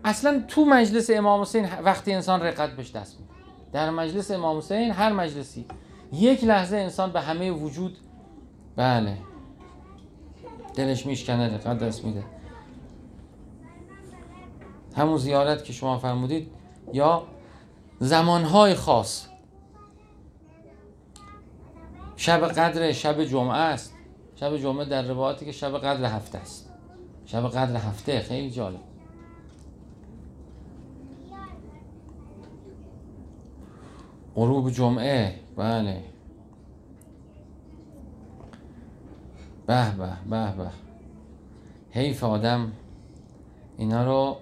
اصلا 0.06 0.44
تو 0.48 0.66
مجلس 0.66 1.10
امام 1.14 1.42
حسین 1.42 1.68
وقتی 1.84 2.14
انسان 2.14 2.42
رقت 2.42 2.76
بهش 2.76 2.92
دست 2.92 3.20
میده. 3.20 3.33
در 3.74 3.90
مجلس 3.90 4.32
امام 4.32 4.58
حسین 4.58 4.92
هر 4.92 5.14
مجلسی. 5.14 5.66
یک 6.12 6.44
لحظه 6.44 6.78
انسان 6.78 7.12
به 7.12 7.22
همه 7.22 7.52
وجود 7.52 7.98
بله. 8.76 9.18
دلش 10.76 11.06
میشکنه 11.06 11.56
رقت 11.56 11.80
دست 11.80 12.06
میده. 12.06 12.24
همون 14.96 15.18
زیارت 15.18 15.64
که 15.64 15.74
شما 15.74 15.98
فرمودید 15.98 16.52
یا 16.94 17.24
زمانهای 18.00 18.74
خاص. 18.74 19.28
شب 22.16 22.48
قدر 22.48 22.92
شب 22.92 23.24
جمعه 23.24 23.58
است. 23.58 23.94
شب 24.36 24.58
جمعه 24.58 24.86
در 24.86 25.02
روایاتی 25.08 25.46
که 25.46 25.52
شب 25.52 25.78
قدر 25.78 26.06
هفته 26.06 26.38
است. 26.38 26.70
شب 27.26 27.48
قدر 27.48 27.76
هفته 27.76 28.20
خیلی 28.20 28.52
جالب. 28.52 28.93
غروب 34.36 34.70
جمعه. 34.70 35.36
بله. 35.58 36.04
به 39.68 39.92
به 39.92 40.10
به 40.30 40.56
به. 40.58 40.70
حیف 41.92 42.24
آدم 42.24 42.72
اینا 43.78 44.06
رو 44.06 44.38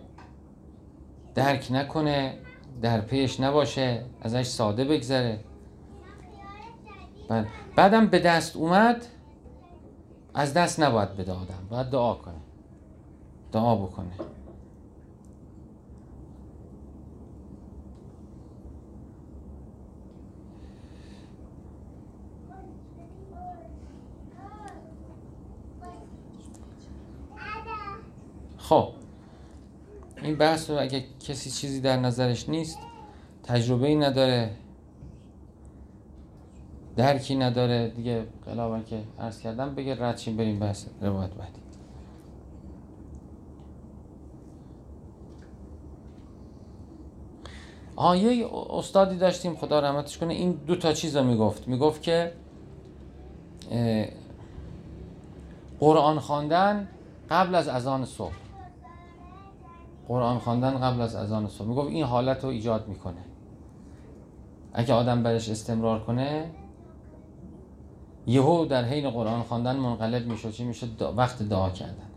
درک 1.35 1.67
نکنه 1.71 2.37
در 2.81 3.01
پیش 3.01 3.39
نباشه 3.39 4.03
ازش 4.21 4.45
ساده 4.45 4.85
بگذره. 4.85 5.39
بله. 7.29 7.47
بعدم 7.75 8.07
به 8.07 8.19
دست 8.19 8.55
اومد 8.55 9.05
از 10.33 10.53
دست 10.53 10.79
نباید 10.79 11.17
بده 11.17 11.31
آدم. 11.31 11.67
باید 11.69 11.87
دعا 11.87 12.13
کنه. 12.13 12.33
دعا 13.51 13.75
بکنه. 13.75 14.11
خب 28.71 28.87
این 30.21 30.35
بحث 30.35 30.69
رو 30.69 30.79
اگه 30.79 31.03
کسی 31.27 31.49
چیزی 31.49 31.81
در 31.81 31.97
نظرش 31.97 32.49
نیست 32.49 32.77
تجربه 33.43 33.87
ای 33.87 33.95
نداره 33.95 34.51
درکی 36.95 37.35
نداره 37.35 37.89
دیگه 37.89 38.25
قلابا 38.45 38.79
که 38.79 39.03
عرض 39.19 39.39
کردم 39.39 39.75
بگه 39.75 40.03
رد 40.03 40.17
شیم 40.17 40.37
بریم 40.37 40.59
بحث 40.59 40.85
روایت 41.01 41.29
بعدی. 41.29 41.59
آه 47.95 48.17
یه 48.17 48.47
استادی 48.69 49.17
داشتیم 49.17 49.55
خدا 49.55 49.79
رحمتش 49.79 50.17
کنه 50.17 50.33
این 50.33 50.51
دو 50.51 50.75
تا 50.75 50.93
چیز 50.93 51.15
رو 51.15 51.23
می‌گفت. 51.23 51.67
می‌گفت 51.67 52.01
که 52.01 52.31
قرآن 55.79 56.19
خواندن 56.19 56.87
قبل 57.29 57.55
از 57.55 57.67
اذان 57.67 58.05
صبح. 58.05 58.50
قرآن 60.07 60.39
خواندن 60.39 60.79
قبل 60.79 61.01
از 61.01 61.15
اذان 61.15 61.47
صبح. 61.47 61.67
می‌گفت 61.67 61.89
این 61.89 62.03
حالت 62.03 62.43
رو 62.43 62.49
ایجاد 62.49 62.87
می‌کنه. 62.87 63.25
اگه 64.73 64.93
آدم 64.93 65.23
برش 65.23 65.49
استمرار 65.49 66.03
کنه 66.03 66.51
یهو 68.27 68.65
در 68.65 68.83
حین 68.83 69.09
قرآن 69.09 69.43
خواندن 69.43 69.75
منقلب 69.75 70.27
میشه 70.27 70.51
چی 70.51 70.63
میشه 70.63 70.87
وقت 71.17 71.43
دعا 71.43 71.69
کردن. 71.69 72.09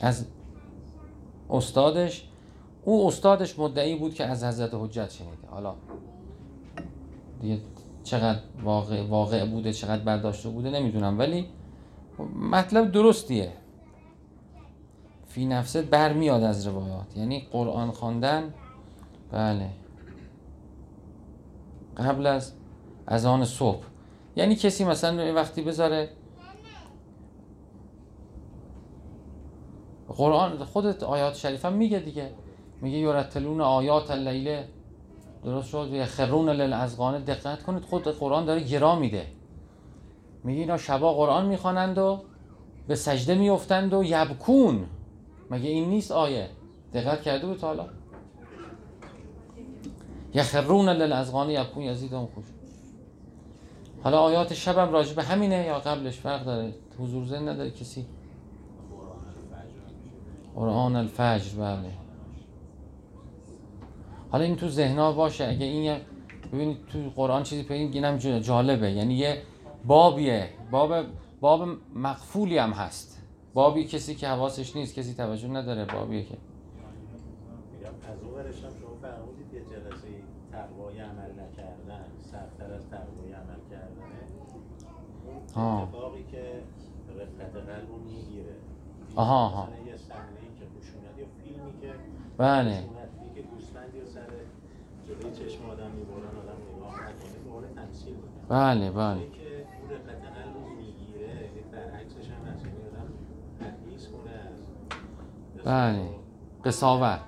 از 0.00 0.26
استادش 1.50 2.28
او 2.84 3.06
استادش 3.06 3.58
مدعی 3.58 3.96
بود 3.96 4.14
که 4.14 4.26
از 4.26 4.44
حضرت 4.44 4.70
حجت 4.74 5.10
شنیده. 5.10 5.48
حالا 5.50 5.74
دیگه 7.40 7.58
چقدر 8.04 8.40
واقع, 8.62 9.06
واقع 9.06 9.46
بوده 9.46 9.72
چقدر 9.72 10.04
برداشته 10.04 10.48
بوده 10.48 10.70
نمی‌دونم. 10.70 11.18
ولی 11.18 11.46
مطلب 12.50 12.92
درستیه. 12.92 13.52
فی 15.30 15.46
نفسه 15.46 15.82
برمیاد 15.82 16.42
از 16.42 16.66
روایات. 16.66 17.16
یعنی 17.16 17.48
قرآن 17.52 17.90
خواندن 17.90 18.54
بله. 19.32 19.70
قبل 21.96 22.26
از 22.26 22.52
اذان 23.08 23.44
صبح. 23.44 23.84
یعنی 24.36 24.56
کسی 24.56 24.84
مثلا 24.84 25.24
یه 25.24 25.32
وقتی 25.32 25.62
بذاره 25.62 26.08
قرآن 30.08 30.64
خودت 30.64 31.02
آیات 31.02 31.34
شریف 31.34 31.64
هم 31.64 31.72
میگه 31.72 31.98
دیگه. 31.98 32.30
میگه 32.82 32.98
یرتلون 32.98 33.60
آیات 33.60 34.10
اللیله 34.10 34.68
درست 35.44 35.68
شد؟ 35.68 35.88
یخرون 35.92 36.48
للاذقان 36.48 37.24
دقت 37.24 37.62
کنید 37.62 37.82
خود 37.82 38.02
قرآن 38.08 38.44
داره 38.44 38.60
گرا 38.60 38.96
میده. 38.96 39.26
میگه 40.44 40.60
اینا 40.60 40.76
شبا 40.76 41.14
قرآن 41.14 41.46
می‌خوانند 41.46 41.98
و 41.98 42.22
به 42.88 42.94
سجده 42.94 43.34
میفتند 43.34 43.94
و 43.94 44.04
یبکون. 44.04 44.86
مگه 45.50 45.68
این 45.68 45.88
نیست 45.90 46.10
آیه؟ 46.12 46.48
دقت 46.94 47.22
کرده 47.22 47.46
بود 47.46 47.60
حالا؟ 47.60 47.86
یخرون 50.34 50.88
للاذقان 50.88 51.50
یبکون 51.50 51.82
یزیدهم 51.82 52.26
خوش. 52.26 52.44
حالا 54.02 54.18
آیات 54.20 54.54
شبم 54.54 54.92
راجع 54.92 55.14
به 55.14 55.22
همینه 55.22 55.64
یا 55.66 55.78
قبلش 55.78 56.16
فرق 56.16 56.44
داره؟ 56.44 56.74
حضور 56.98 57.26
ذهن 57.26 57.48
نداره 57.48 57.70
کسی؟ 57.70 58.06
قرآن 60.54 60.96
الفجر. 60.96 61.58
بله. 61.58 61.90
حالا 64.30 64.44
این 64.44 64.56
تو 64.56 64.68
ذهنها 64.68 65.12
باشه. 65.12 65.44
اگه 65.44 65.66
این 65.66 65.96
ببینید 66.52 66.78
تو 66.92 66.98
قرآن 67.16 67.42
چیزی 67.42 67.62
پیدا 67.62 67.92
اینم 67.92 68.16
جا- 68.16 68.38
جالبه. 68.40 68.90
یعنی 68.92 69.14
یه 69.14 69.42
بابیه. 69.84 70.48
باب 70.70 71.04
باب 71.40 71.68
مقفولی 71.94 72.58
هم 72.58 72.70
هست. 72.70 73.19
بابی 73.54 73.84
کسی 73.84 74.14
که 74.14 74.28
حواسش 74.28 74.76
نیست 74.76 74.94
کسی 74.94 75.14
توجه 75.14 75.48
نداره. 75.48 75.84
بابیه 75.84 76.24
که 76.24 76.36
از 78.10 78.22
اون 78.22 78.34
ورش 78.34 78.64
هم 78.64 78.70
شما 78.80 78.94
فرمودید 79.02 79.54
یه 79.54 79.60
جلسه 79.60 80.08
تقوای 80.52 81.00
عمل 81.00 81.30
نکردن 81.30 82.04
سختتر 82.18 82.72
از 82.74 82.90
تقوای 82.90 83.32
عمل 83.32 83.60
کردنه. 83.70 84.20
اون. 85.56 85.82
اتفاقی 85.82 86.24
که 86.30 86.62
رفت 87.18 87.56
قلب 87.56 87.88
رو 87.90 87.98
می‌گیره. 87.98 88.54
آها، 89.14 89.44
آها. 89.44 89.68
یه 89.86 89.96
صحنه 89.96 90.40
که 90.58 90.64
خشونت 90.78 91.18
یا 91.18 91.26
فیلمی 91.42 91.80
که 91.80 91.94
بله. 92.38 92.70
خشونتی 92.70 93.34
که 93.34 93.42
گوسفندی 93.42 94.00
رو 94.00 94.06
سر 94.06 94.30
جلوی 95.06 95.32
چشم 95.32 95.64
آدم 95.70 95.90
می‌برن 95.90 96.36
آدم 96.42 96.58
نگاه 96.76 96.94
نکنه 96.94 97.38
به 97.44 97.50
عنوان 97.50 97.74
تمثیل 97.74 98.14
بله 98.48 98.90
بله 98.90 99.20
که 99.30 99.66
اون 99.80 99.90
رفت 99.90 100.08
قلب 100.08 100.54
رو 100.54 100.68
می‌گیره 100.76 101.28
یه 101.56 101.62
برعکسش 101.72 102.30
هم 102.30 102.44
هست 102.52 102.64
یعنی 102.64 102.78
آدم 102.78 103.08
تحمیز 103.60 104.08
کنه 104.08 104.30
از 104.30 104.60
بله. 105.64 106.08
قصاوت. 106.64 107.20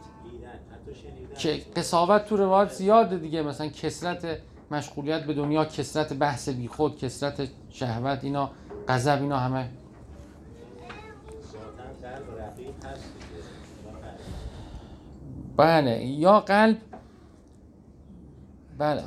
که 1.39 1.63
قصاوت 1.77 2.25
تو 2.27 2.37
روایت 2.37 2.73
زیاده 2.73 3.19
دیگه. 3.19 3.43
مثلا 3.43 3.69
کسرت 3.69 4.39
مشغولیت 4.71 5.25
به 5.25 5.35
دنیا 5.35 5.65
کسرت 5.65 6.13
بحث 6.13 6.49
بیخود 6.49 6.99
کسرت 6.99 7.49
شهوت 7.71 8.25
اینا 8.25 8.51
غضب 8.89 9.19
اینا 9.23 9.39
همه. 9.39 9.69
بله. 15.57 16.05
یا 16.05 16.41
قلب. 16.41 16.77
بله. 18.79 19.03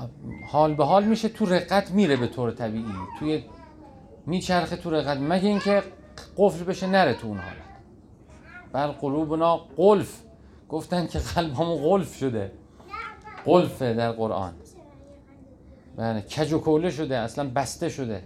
حال 0.51 0.73
به 0.73 0.85
حال 0.85 1.03
میشه 1.03 1.29
تو 1.29 1.45
رقت 1.45 1.91
میره 1.91 2.15
به 2.15 2.27
طور 2.27 2.51
طبیعی. 2.51 2.85
توی 3.19 3.43
میچرخه 4.25 4.75
تو 4.75 4.89
رقت. 4.89 5.17
مگه 5.17 5.47
اینکه 5.47 5.83
قفل 6.37 6.63
بشه 6.63 6.87
نره 6.87 7.13
تو 7.13 7.27
اون 7.27 7.37
حالت. 7.37 7.64
بل 8.75 8.87
قلوبنا 8.87 9.57
قلف. 9.57 10.21
گفتن 10.69 11.07
که 11.07 11.19
قلبمون 11.19 11.77
قلف 11.77 12.15
شده. 12.15 12.51
قلفه 13.45 13.93
در 13.93 14.11
قرآن. 14.11 14.53
بله 15.97 16.21
کج 16.21 16.53
و 16.53 16.59
کوله 16.59 16.89
شده 16.89 17.17
اصلا 17.17 17.49
بسته 17.55 17.89
شده. 17.89 18.23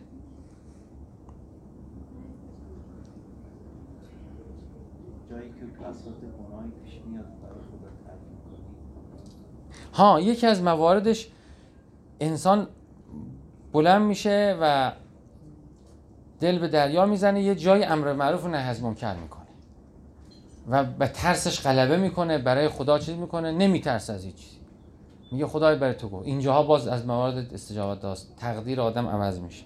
ها 9.94 10.20
یکی 10.20 10.48
از 10.48 10.64
مواردش 10.64 11.32
انسان 12.20 12.68
بلند 13.74 14.02
میشه 14.02 14.58
و 14.62 14.92
دل 16.40 16.60
به 16.60 16.68
دریا 16.68 17.06
می‌زنه 17.06 17.42
یه 17.42 17.56
جای 17.56 17.84
امر 17.84 18.14
معروف 18.14 18.46
و 18.46 18.48
نهی 18.48 18.70
از 18.70 18.84
منکر 18.84 19.16
می‌کنه. 19.16 19.39
و 20.70 20.84
به 20.84 21.08
ترسش 21.08 21.62
غلبه 21.62 21.98
می‌کنه 21.98 22.38
برای 22.38 22.70
خدا 22.70 23.00
چیز 23.00 23.16
می‌کنه 23.16 23.52
نمیترسه 23.52 24.14
از 24.14 24.26
هیچ 24.26 24.36
چیزی. 24.36 24.58
میگه 25.32 25.48
خدای 25.48 25.76
برای 25.76 25.94
تو 25.94 26.10
گفت. 26.10 26.28
اینجاها 26.28 26.64
باز 26.64 26.88
از 26.88 27.06
موارد 27.06 27.54
استجابت 27.54 28.00
داست. 28.02 28.34
تقدیر 28.38 28.82
آدم 28.82 29.08
عوض 29.08 29.40
میشه. 29.40 29.64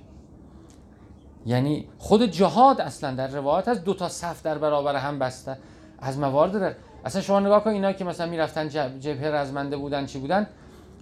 یعنی 1.45 1.87
خود 1.97 2.23
جهاد 2.23 2.81
اصلا 2.81 3.15
در 3.15 3.27
روایات 3.27 3.67
از 3.67 3.83
دو 3.83 3.93
تا 3.93 4.09
صف 4.09 4.43
در 4.43 4.57
برابر 4.57 4.95
هم 4.95 5.19
بسته 5.19 5.57
از 5.99 6.19
موارد 6.19 6.51
داره 6.51 6.75
اصلا 7.05 7.21
شما 7.21 7.39
نگاه 7.39 7.63
کن 7.63 7.69
اینا 7.69 7.93
که 7.93 8.05
مثلا 8.05 8.29
می‌رفتن 8.29 8.69
جب- 8.69 8.99
جبهه 8.99 9.27
رزمنده 9.27 9.77
بودن 9.77 10.05
چی 10.05 10.19
بودن؟ 10.19 10.47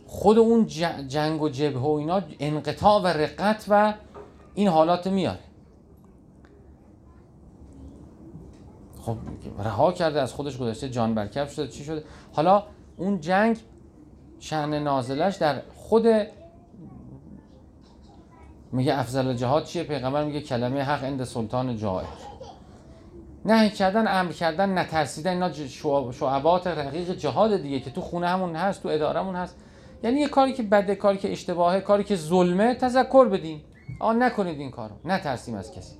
خود 0.08 0.38
اون 0.38 0.66
جنگ 1.08 1.42
و 1.42 1.50
جبهه 1.50 1.82
و 1.82 1.90
اینا 1.92 2.22
انقطاع 2.40 3.02
و 3.02 3.08
رقت 3.08 3.66
و 3.70 3.94
این 4.56 4.68
حالات 4.68 5.08
میاره. 5.08 5.40
خب 9.02 9.18
رها 9.60 9.92
کرده 9.92 10.22
از 10.22 10.34
خودش 10.34 10.58
گذشته 10.58 10.90
جان 10.90 11.16
برکف 11.16 11.54
شده 11.54 11.68
چی 11.68 11.84
شده؟ 11.84 12.04
حالا 12.34 12.64
اون 12.98 13.20
جنگ 13.20 13.58
شأن 14.40 14.74
نازلش 14.74 15.36
در 15.36 15.62
خود 15.76 16.08
میگه 18.72 19.00
افضل 19.00 19.34
جهاد 19.34 19.64
چیه؟ 19.64 19.84
پیغمبر 19.84 20.24
میگه 20.24 20.42
کلمه 20.42 20.82
حق 20.84 21.04
عند 21.04 21.24
سلطان 21.24 21.78
جائر. 21.78 22.08
نهی 23.46 23.70
کردن 23.70 24.08
امر 24.08 24.32
کردن 24.32 24.78
نترسیدن 24.78 25.32
اینا 25.32 25.52
شعبات 26.12 26.68
رقیق 26.68 27.12
جهاد 27.12 27.62
دیگه 27.62 27.80
که 27.80 27.92
تو 27.92 28.02
خونه 28.02 28.28
همون 28.28 28.56
هست 28.56 28.84
تو 28.84 28.90
ادارمون 28.90 29.36
هست. 29.36 29.56
یعنی 30.04 30.20
یه 30.20 30.28
کاری 30.28 30.54
که 30.54 30.64
بده 30.64 30.96
کاری 30.96 31.18
که 31.18 31.32
اشتباهه 31.32 31.82
کاری 31.82 32.04
که 32.04 32.16
ظلمه 32.16 32.76
تذکر 32.76 33.26
بدیم 33.26 33.64
آ 34.00 34.14
نکنید 34.14 34.60
این 34.60 34.72
کارو. 34.72 34.96
نترسیم 35.06 35.56
از 35.56 35.72
کسی. 35.72 35.96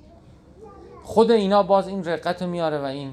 خود 1.12 1.30
اینا 1.30 1.62
باز 1.62 1.88
این 1.88 2.04
رقت 2.04 2.42
رو 2.42 2.48
میاره 2.48 2.78
و 2.78 2.84
این. 2.84 3.12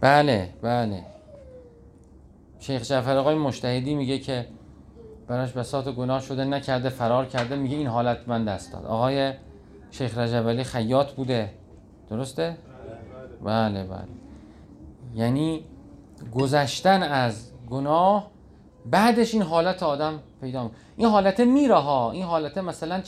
بله 0.00 0.48
بله. 0.62 1.02
شیخ 2.60 2.82
جعفر 2.82 3.16
آقای 3.16 3.34
مجتهدی 3.34 3.94
میگه 3.94 4.18
که 4.18 4.46
براش 5.28 5.52
بساط 5.52 5.88
گناه 5.88 6.20
شده 6.20 6.44
نکرده 6.44 6.88
فرار 6.88 7.26
کرده 7.26 7.56
میگه 7.56 7.76
این 7.76 7.86
حالت 7.86 8.18
من 8.26 8.44
دست 8.44 8.72
داد. 8.72 8.86
آقای 8.86 9.32
شیخ 9.90 10.18
رجب 10.18 10.48
علی 10.48 10.64
خیاط 10.64 11.12
بوده. 11.12 11.50
درسته؟ 12.10 12.56
بله 13.44 13.84
بله. 13.84 14.04
یعنی 15.14 15.64
گذشتن 16.34 17.02
از 17.02 17.50
گناه 17.70 18.30
بعدش 18.86 19.34
این 19.34 19.42
حالت 19.42 19.82
آدم 19.82 20.20
پیدا 20.40 20.64
می- 20.64 20.70
این 20.96 21.08
حالت 21.08 21.40
میره 21.40 21.74
ها 21.74 22.10
این 22.10 22.24
حالت 22.24 22.58
مثلا 22.58 23.02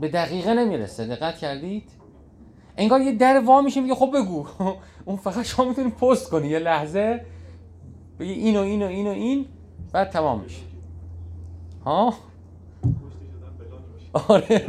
به 0.00 0.08
دقیقه 0.08 0.54
نمی‌رسه. 0.54 1.06
دقت 1.06 1.38
کردید؟ 1.38 1.90
انگار 2.76 3.00
یه 3.00 3.12
در 3.12 3.40
وا 3.40 3.60
میشه 3.60 3.80
میگه 3.80 3.94
خب 3.94 4.10
بگو. 4.14 4.46
اون 5.04 5.16
فقط 5.16 5.44
شما 5.44 5.68
می‌تونی 5.68 5.90
پست 5.90 6.30
کنی. 6.30 6.48
یه 6.48 6.58
لحظه 6.58 7.24
بگی 8.18 8.32
این 8.32 8.56
و 8.56 8.60
این 8.60 8.82
و 8.82 8.86
این 8.86 9.06
و 9.06 9.10
این 9.10 9.46
بعد 9.92 10.10
تمام 10.10 10.40
میشه. 10.40 10.69
ها؟ 11.84 12.14
آره. 14.28 14.62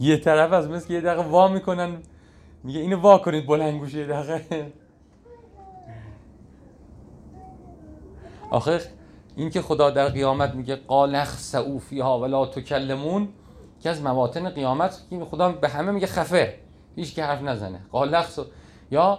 یه 0.00 0.16
طرف 0.16 0.52
از 0.52 0.68
مثل 0.68 0.92
یه 0.92 1.00
دقیقه 1.00 1.22
وا 1.22 1.48
می‌کنن 1.48 1.96
میگه 2.64 2.80
اینو 2.80 3.00
وا 3.00 3.18
کنید 3.18 3.46
بلند 3.46 3.78
گوشه 3.78 3.98
یه 3.98 4.06
دقیقه. 4.06 4.72
آخه 8.50 8.80
این 9.36 9.50
که 9.50 9.62
خدا 9.62 9.90
در 9.90 10.08
قیامت 10.08 10.54
میگه 10.54 10.76
قال 10.76 11.14
اخسئوا 11.14 11.78
فیها 11.78 12.20
ولا 12.20 12.46
تکلمون 12.46 13.28
که 13.80 13.90
از 13.90 14.02
مواطن 14.02 14.48
قیامت 14.48 15.02
که 15.10 15.24
خدا 15.24 15.52
به 15.52 15.68
همه 15.68 15.92
میگه 15.92 16.06
خفه 16.06 16.58
هیچ 16.96 17.14
که 17.14 17.24
حرف 17.24 17.42
نزنه. 17.42 17.80
قال 17.92 18.24
یا 18.90 19.18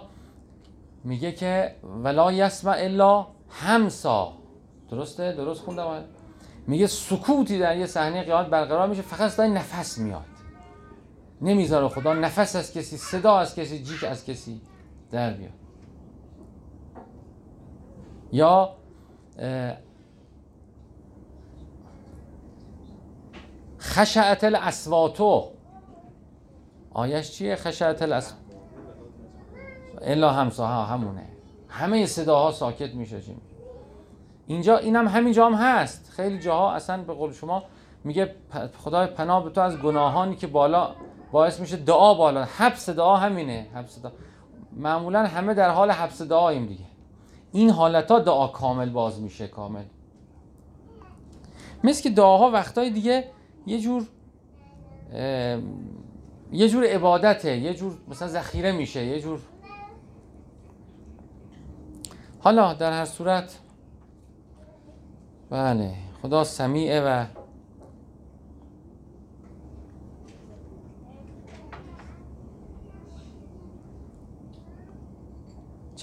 میگه 1.04 1.32
که 1.32 1.74
ولا 2.04 2.32
یسمع 2.32 2.76
الا 2.78 3.26
همسا. 3.50 4.32
درسته؟ 4.90 5.32
درست 5.32 5.62
خوندم؟ 5.62 6.04
میگه 6.66 6.86
سکوتی 6.86 7.58
در 7.58 7.76
یه 7.76 7.86
صحنه 7.86 8.22
قیامت 8.22 8.46
برقرار 8.46 8.88
میشه 8.88 9.02
فقط 9.02 9.30
صدای 9.30 9.50
نفس 9.50 9.98
میاد. 9.98 10.24
نمی‌ذاره 11.40 11.88
خدا 11.88 12.14
نفس 12.14 12.56
از 12.56 12.72
کسی 12.72 12.96
صدا 12.96 13.38
از 13.38 13.54
کسی 13.54 13.82
جیک 13.82 14.04
از 14.04 14.24
کسی 14.24 14.60
در 15.10 15.32
بیاد. 15.32 15.52
یا 18.32 18.76
خشعت 23.80 24.44
الاسواتو. 24.44 25.50
آیش 26.90 27.30
چیه؟ 27.30 27.56
خشعت 27.56 28.02
الاس 28.02 28.34
الا 30.02 30.32
همسا 30.32 30.66
ها 30.66 30.84
همونه. 30.84 31.35
همه 31.76 32.06
صداها 32.06 32.52
ساکت 32.52 32.94
میشه 32.94 33.20
اینجا 34.46 34.78
اینم 34.78 35.08
همین 35.08 35.32
جا 35.32 35.46
هم 35.46 35.54
هست. 35.54 36.10
خیلی 36.10 36.38
جاها 36.38 36.72
اصلا 36.72 37.02
به 37.02 37.14
قول 37.14 37.32
شما 37.32 37.62
میگه 38.04 38.34
خدای 38.78 39.06
پناه 39.06 39.44
به 39.44 39.50
تو 39.50 39.60
از 39.60 39.78
گناهانی 39.78 40.36
که 40.36 40.46
بالا 40.46 40.94
باعث 41.32 41.60
میشه 41.60 41.76
دعا 41.76 42.14
بالا. 42.14 42.44
حبس 42.44 42.90
دعا 42.90 43.16
همینه. 43.16 43.66
حبس 43.74 44.02
دعا. 44.02 44.12
معمولا 44.72 45.26
همه 45.26 45.54
در 45.54 45.70
حال 45.70 45.90
حبس 45.90 46.22
دعاییم 46.22 46.66
دیگه. 46.66 46.84
این 47.52 47.70
حالت 47.70 48.10
ها 48.10 48.18
دعا 48.18 48.48
کامل 48.48 48.90
باز 48.90 49.20
میشه 49.20 49.48
کامل. 49.48 49.84
مثل 51.84 52.02
که 52.02 52.10
دعاها 52.10 52.50
وقتای 52.50 52.90
دیگه 52.90 53.24
یه 53.66 53.80
جور 53.80 54.06
یه 56.52 56.68
جور 56.68 56.84
عبادته 56.84 57.56
یه 57.56 57.74
جور 57.74 57.92
مثلا 58.08 58.28
ذخیره 58.28 58.72
میشه 58.72 59.04
یه 59.04 59.20
جور 59.20 59.40
حالا 62.40 62.74
در 62.74 62.92
هر 62.92 63.04
صورت 63.04 63.58
بله 65.50 65.94
خدا 66.22 66.44
سمیعه 66.44 67.00
و 67.00 67.26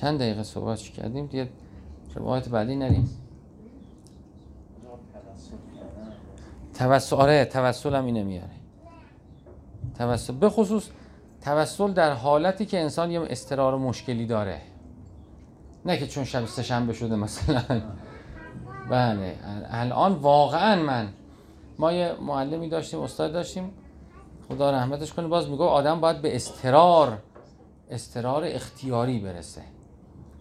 چند 0.03 0.19
دقیقه 0.19 0.43
صحبت 0.43 0.79
کردیم؟ 0.79 1.25
دیگه 1.25 1.49
روایت 2.15 2.49
بعدی 2.49 2.75
نریم. 2.75 3.09
توسل 6.73 7.15
آره 7.15 7.45
توسل 7.45 7.95
هم 7.95 8.05
اینه 8.05 8.23
میاره. 8.23 8.49
توسل 9.97 10.33
به 10.33 10.49
خصوص 10.49 10.89
توسل 11.41 11.91
در 11.91 12.13
حالتی 12.13 12.65
که 12.65 12.79
انسان 12.81 13.11
یه 13.11 13.21
استرار 13.21 13.77
مشکلی 13.77 14.25
داره. 14.25 14.61
نه 15.85 15.97
که 15.97 16.07
چون 16.07 16.23
شب 16.23 16.45
سه 16.45 16.63
شنبه 16.63 16.93
شده 16.93 17.15
مثلا. 17.15 17.81
بله 18.89 19.35
الان 19.69 20.13
واقعا 20.13 20.83
من 20.83 21.09
ما 21.79 21.91
یه 21.91 22.15
معلمی 22.21 22.69
داشتیم 22.69 22.99
استاد 22.99 23.33
داشتیم 23.33 23.71
خدا 24.47 24.71
رحمتش 24.71 25.13
کنه 25.13 25.27
باز 25.27 25.49
میگو 25.49 25.63
آدم 25.63 25.99
باید 26.01 26.21
به 26.21 26.35
استرار 26.35 27.17
استرار 27.89 28.43
اختیاری 28.45 29.19
برسه. 29.19 29.61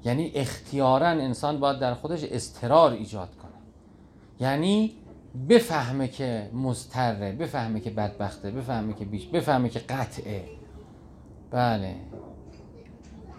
یعنی 0.04 0.32
اختیارا 0.34 1.06
انسان 1.06 1.60
باید 1.60 1.78
در 1.78 1.94
خودش 1.94 2.24
استرار 2.24 2.92
ایجاد 2.92 3.28
کنه. 3.36 3.52
یعنی 4.40 4.92
بفهمه 5.48 6.08
که 6.08 6.50
مضطره 6.54 7.32
بفهمه 7.32 7.80
که 7.80 7.90
بدبخته 7.90 8.50
بفهمه 8.50 8.94
که 8.94 9.04
بیش 9.04 9.26
بفهمه 9.26 9.68
که 9.68 9.78
قطعه. 9.78 10.44
بله. 11.50 11.96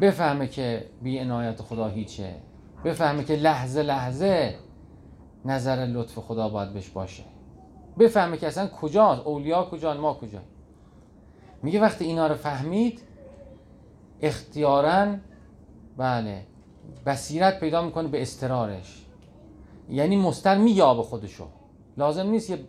بفهمه 0.04 0.48
که 0.48 0.86
بی 1.02 1.20
عنایت 1.20 1.62
خدا 1.62 1.88
هیچه. 1.88 2.36
بفهمه 2.86 3.24
که 3.24 3.36
لحظه 3.36 3.82
لحظه 3.82 4.56
نظر 5.46 5.76
لطف 5.76 6.20
خدا 6.20 6.50
باید 6.50 6.74
بهش 6.74 6.90
باشه. 6.90 7.24
بفهمه 8.00 8.38
که 8.38 8.48
اصلا 8.48 8.68
کجاست 8.68 9.28
اولیا 9.28 9.64
کجا 9.64 9.94
ما 9.94 10.14
کجا. 10.14 10.40
میگه 11.64 11.82
وقتی 11.82 12.06
اینا 12.06 12.28
رو 12.28 12.36
فهمید 12.36 13.02
اختیارا 14.22 15.16
بله 15.98 16.46
بصیرت 17.06 17.60
پیدا 17.60 17.82
می‌کنه 17.82 18.08
به 18.08 18.22
استرارش. 18.22 19.06
یعنی 19.90 20.18
مستر 20.18 20.58
میگه 20.58 20.94
به 20.96 21.04
خودشو. 21.04 21.46
لازم 21.98 22.28
نیست 22.28 22.50
یه 22.50 22.60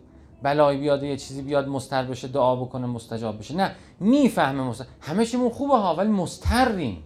بلایی 0.43 0.79
بیاد 0.79 1.03
یه 1.03 1.17
چیزی 1.17 1.41
بیاد 1.41 1.67
مستر 1.67 2.03
بشه 2.03 2.27
دعا 2.27 2.55
بکنه 2.55 2.87
مستجاب 2.87 3.39
بشه. 3.39 3.55
نه 3.55 3.75
می‌فهمه 3.99 4.63
مستر 4.63 4.85
همه 5.01 5.25
چیمون 5.25 5.49
خوبه 5.49 5.77
ها 5.77 5.95
ولی 5.95 6.09
مستریم 6.09 7.03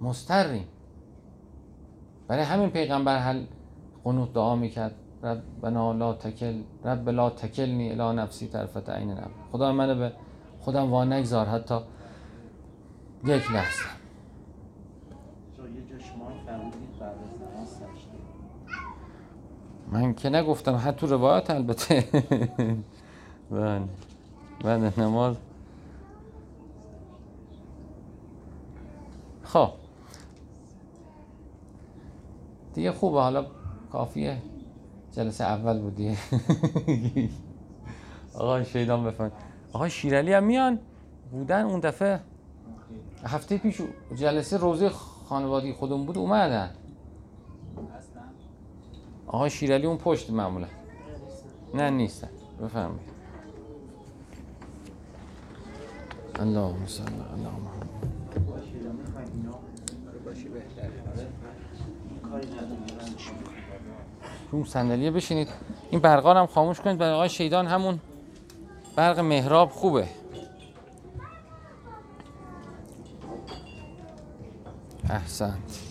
مستریم 0.00 0.68
برای 2.28 2.44
همین 2.44 2.70
پیغمبر 2.70 3.18
هل 3.18 3.44
قنوت 4.04 4.32
دعا 4.32 4.56
می‌کرد. 4.56 4.94
ربنا 5.24 5.92
لا 5.92 6.12
تکل 6.12 6.62
رب 6.84 7.08
لا 7.08 7.30
تکلنی 7.30 7.90
الی 7.90 8.16
نفسی 8.16 8.48
طرفت 8.48 8.90
عین 8.90 9.10
نب 9.10 9.30
خدا 9.52 9.72
منو 9.72 9.94
به 9.94 10.12
خودم 10.60 10.90
وا 10.90 11.04
نگذار 11.04 11.46
حتی 11.46 11.78
یک 13.24 13.50
لحظه. 13.50 13.84
من 19.92 20.14
که 20.14 20.30
نگفتم 20.30 20.76
حتی 20.84 20.96
تو 20.96 21.06
روایت 21.06 21.50
البته. 21.50 22.04
بله. 23.50 23.82
بعد 24.64 25.00
نماز. 25.00 25.36
خب. 29.42 29.83
دیگه 32.74 32.92
خوبه 32.92 33.20
حالا 33.20 33.46
کافیه. 33.92 34.42
جلسه 35.12 35.44
اول 35.44 35.80
بود 35.80 35.94
دیگه 35.94 36.16
آقا 38.34 38.64
شیدان 38.64 39.04
بفهم 39.04 39.32
آقا 39.72 39.88
شیرالی 39.88 40.32
هم 40.32 40.44
میان؟ 40.44 40.78
بودن 41.32 41.64
اون 41.64 41.80
دفعه؟ 41.80 42.20
هفته 43.24 43.58
پیش 43.58 43.80
جلسه 44.16 44.56
روزه 44.56 44.88
خانوادگی 44.88 45.72
خودمون 45.72 46.06
بود 46.06 46.18
اومدن. 46.18 46.70
آقا 49.26 49.48
شیرالی 49.48 49.86
اون 49.86 49.98
پشت 49.98 50.30
معمولا. 50.30 50.66
نه 51.74 51.90
نیستن. 51.90 52.28
بفرمایید. 52.62 53.10
اللهم 56.34 56.86
صل 56.86 57.02
علی 57.02 57.42
محمد 57.42 57.88
کاری 60.80 61.00
ندارم 61.00 61.32
چی 61.44 61.68
می‌کنی؟ 61.84 61.84
رو 62.22 62.23
اون 64.52 64.64
صندلیه 64.64 65.10
بشینید. 65.10 65.48
این 65.90 66.00
برقا 66.00 66.34
هم 66.34 66.46
خاموش 66.46 66.80
کنید. 66.80 66.98
برای 66.98 67.14
آقای 67.14 67.28
شیدان 67.28 67.66
همون 67.66 68.00
برق 68.96 69.18
مهراب 69.18 69.70
خوبه. 69.70 70.08
احسنت. 75.10 75.83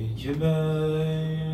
ای 0.00 0.14
که 0.14 0.32
بر 0.32 1.49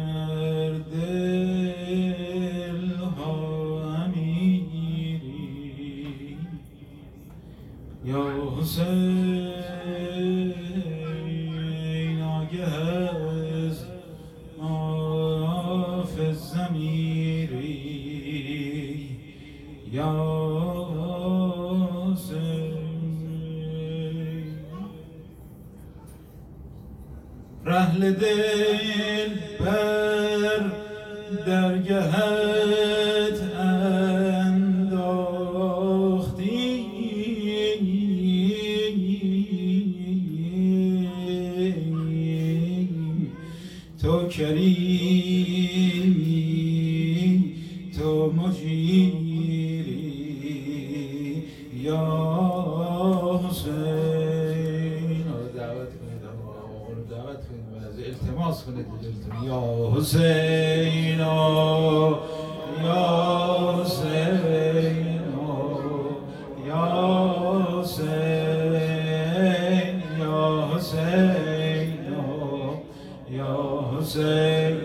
یا 73.31 73.81
حسین. 73.99 74.81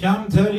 کمترین 0.00 0.53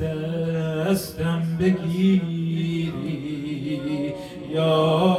دستم 0.00 1.42
بگیری 1.60 2.92
یا 4.50 5.16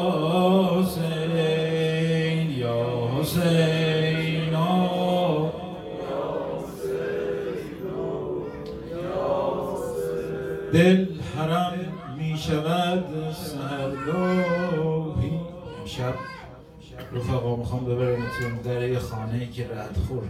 حسین 0.76 2.50
یا 2.58 3.10
حسین. 3.20 4.02
دل 10.74 11.06
حرم 11.38 11.74
می 12.17 12.38
شود 12.38 13.06
سهرگاهی 13.34 15.32
امشب 15.82 16.13
رفقا 17.13 17.56
می‌خوام 17.56 17.86
ببرمتون 17.86 18.62
در 18.63 18.89
یه 18.89 19.00
خانه 19.00 19.50
که 19.52 19.63
رد 19.63 19.98
خور 20.08 20.24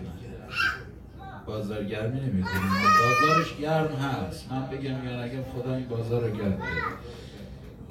بازار 1.51 1.83
گرمی 1.83 2.19
نمی 2.19 2.43
بازارش 2.99 3.57
گرم 3.61 3.95
هست. 3.95 4.51
من 4.51 4.67
بگم 4.67 5.05
یا 5.05 5.25
نگم 5.25 5.43
خدا 5.55 5.75
این 5.75 5.87
بازار 5.87 6.21
رو 6.21 6.37
گرم. 6.37 6.59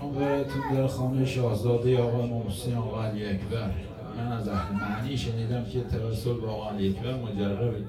اون 0.01 0.42
در 0.75 0.87
خانه 0.87 1.25
شاهزاده 1.25 1.99
آقا 1.99 2.27
محسن 2.27 2.75
آقا 2.75 3.05
علی 3.05 3.27
اکبر. 3.27 3.70
من 4.16 4.33
از 4.33 4.49
اهل 4.49 4.75
معنی 4.75 5.16
شنیدم 5.16 5.64
که 5.64 5.81
توسل 5.81 6.35
به 6.40 6.46
آقا 6.46 6.70
علی 6.70 6.88
اکبر 6.88 7.14
مجربه 7.14 7.85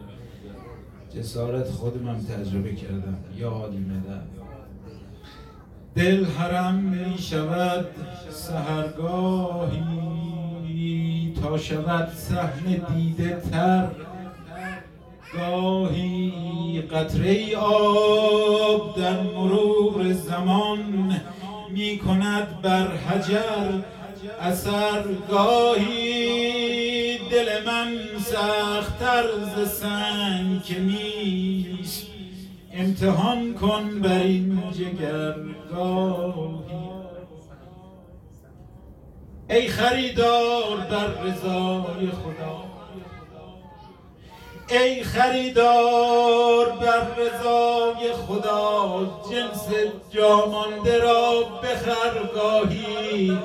جسارت 1.15 1.69
خودم 1.69 2.07
هم 2.07 2.19
تجربه 2.19 2.75
کردم. 2.75 3.17
یا 3.37 3.49
عالی 3.49 3.77
مدن 3.77 4.23
دل 5.95 6.25
حرم 6.25 6.75
می 6.75 7.17
شود 7.17 7.85
سهرگاهی 8.29 9.81
تا 11.41 11.57
شود 11.57 12.09
صحن 12.09 12.81
دیده 12.95 13.41
تر. 13.51 13.87
گاهی 15.33 16.81
قطره 16.81 17.57
آب 17.57 18.97
در 18.97 19.21
مرور 19.21 20.13
زمان 20.13 21.21
می 21.69 21.97
کند 21.97 22.61
بر 22.61 22.87
حجر 22.87 23.81
اثر. 24.41 25.03
گاهی 25.29 27.17
دل 27.17 27.65
من 27.65 27.97
سختتر 28.19 29.23
ز 29.55 29.69
سنگ 29.69 30.63
که 30.63 30.79
نیست. 30.79 32.07
امتحان 32.73 33.53
کن 33.53 33.99
بر 33.99 34.21
این 34.21 34.63
جگر 34.71 35.35
گاهی. 35.71 36.81
ای 39.49 39.67
خریدار 39.67 40.77
بر 40.89 41.07
رضای 41.23 42.07
خدا. 42.07 42.70
ای 44.71 45.03
خریدار 45.03 46.69
بر 46.69 47.07
رضای 47.17 48.13
خدا 48.27 49.05
جنس 49.31 49.67
جامانده 50.11 50.97
را 50.97 51.41
بخر 51.63 52.13
گاهی. 52.35 53.37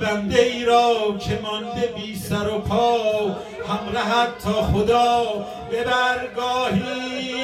بنده 0.00 0.42
ای 0.42 0.64
را 0.64 0.94
که 1.18 1.38
مانده 1.42 1.86
بی 1.86 2.16
سر 2.16 2.48
و 2.48 2.58
پا 2.58 2.96
همراهت 3.68 4.38
تا 4.44 4.62
خدا 4.62 5.24
ببر 5.72 6.26
گاهی 6.36 7.34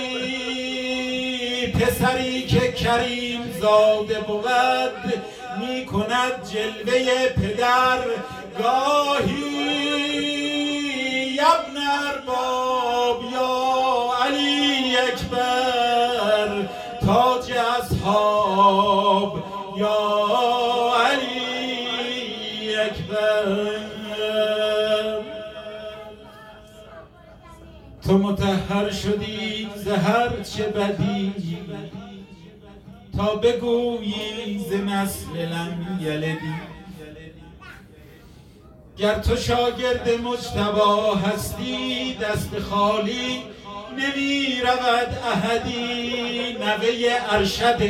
پسری 1.73 2.47
که 2.47 2.73
کریم 2.73 3.55
زاده 3.61 4.21
بود 4.21 5.23
می 5.61 5.87
کند 5.87 6.33
جلوه 6.53 7.29
پدر 7.29 7.99
گاهی. 8.63 9.61
ابن 11.41 11.77
ارباب 12.07 13.23
اصحاب 18.71 19.45
یا 19.77 19.99
علی 21.11 22.77
اکبر 22.77 23.81
تو 28.03 28.19
متحر 28.19 28.91
شدی 28.91 29.69
زهر 29.77 30.43
چه 30.43 30.65
بدی؟ 30.65 31.35
تا 33.17 33.35
بگویی 33.35 34.59
ز 34.59 34.73
نسل 34.73 35.37
لم 35.37 35.99
یلدی. 36.03 36.55
گر 38.99 39.19
تو 39.19 39.37
شاگرد 39.37 40.09
مجتبا 40.25 41.15
هستی 41.15 42.15
دست 42.15 42.59
خالی 42.59 43.43
نمی 43.93 44.61
رود 44.61 45.19
احدی. 45.33 46.50
نوه 46.71 47.19
ارشد 47.31 47.83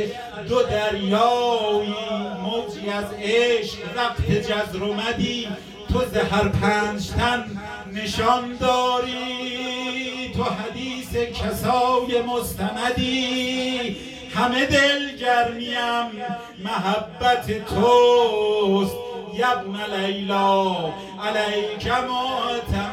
دو 0.48 0.62
دریایی 0.62 1.94
موجی 2.42 2.90
از 2.90 3.04
عشق 3.22 3.78
وقت 3.96 4.30
جزر 4.30 4.84
اومدی 4.84 5.48
تو 5.92 6.04
زهر 6.04 6.48
پنج 6.48 7.08
تن 7.10 7.44
نشان 7.92 8.56
داری. 8.56 10.32
تو 10.36 10.44
حدیث 10.44 11.16
کسای 11.16 12.22
مستندی 12.22 13.96
همه 14.34 14.66
دل 14.66 15.16
گرمیم 15.16 16.24
محبت 16.64 17.64
توست. 17.66 18.96
یبن 19.34 19.96
لیلا 19.96 20.74
علیک 21.26 21.86
معتمدی 21.86 22.89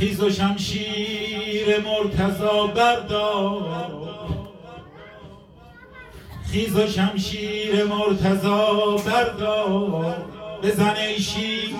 خیز 0.00 0.22
و 0.22 0.30
شمشیر 0.30 1.80
مرتضا 1.80 2.66
بردار. 2.66 3.86
خیز 6.52 6.76
و 6.76 6.86
شمشیر 6.86 7.84
مرتضا 7.84 8.96
بردار. 9.06 10.16
بزن 10.62 10.96
ای 10.96 11.18
شیر 11.18 11.74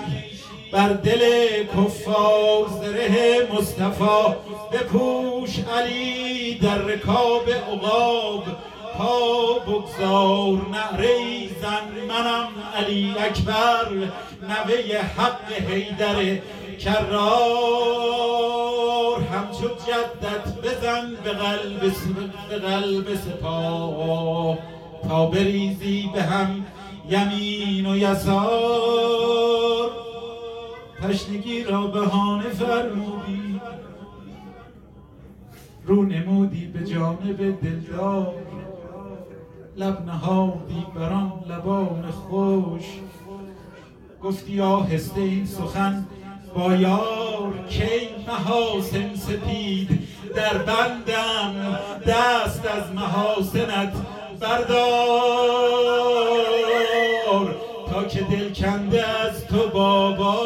بر 0.71 0.89
دل 0.89 1.23
کفار 1.63 2.67
زره 2.81 3.47
مصطفی. 3.53 4.35
بپوش 4.71 5.59
علی 5.59 6.55
در 6.55 6.77
رکاب 6.77 7.49
عقاب. 7.49 8.43
پا 8.97 9.53
بگذار 9.53 10.61
نعره 10.71 11.47
زن 11.61 12.05
منم 12.07 12.47
علی 12.75 13.15
اکبر. 13.19 13.87
نوه 14.41 15.01
حق 15.17 15.51
حیدر 15.69 16.41
کرار. 16.83 18.41
همچو 19.21 19.67
جدت 19.67 20.61
بزن 20.63 21.15
به 21.23 21.31
قلب 21.31 21.93
به 22.49 22.57
قلب 22.59 23.15
سپاه. 23.15 24.57
تا 25.03 25.25
بریزی 25.25 26.09
به 26.13 26.23
هم 26.23 26.65
یمین 27.09 27.85
و 27.85 27.97
یسار. 27.97 29.91
تشنگی 31.03 31.63
را 31.63 31.87
بهانه 31.87 32.49
فرمودی. 32.49 33.61
رو 35.85 36.03
نمودی 36.03 36.65
به 36.67 36.85
جانب 36.85 37.61
دلدار. 37.61 38.33
لب 39.77 40.05
نهادی 40.05 40.85
بران 40.95 41.43
لبان 41.49 42.11
خوش. 42.11 42.85
گفتی 44.23 44.61
آهسته 44.61 45.21
این 45.21 45.45
سخن 45.45 46.05
با 46.55 46.75
یار 46.75 47.53
کی 47.69 48.09
محاسن 48.27 49.15
سپید 49.15 50.07
در 50.35 50.57
بندم 50.57 51.79
دست 52.07 52.65
از 52.65 52.91
محاسنت 52.95 53.93
بردار 54.39 55.81
تا 57.91 58.03
که 58.03 58.21
دل 58.21 58.53
کنده 58.53 59.07
از 59.07 59.45
تو 59.45 59.69
بابا 59.69 60.37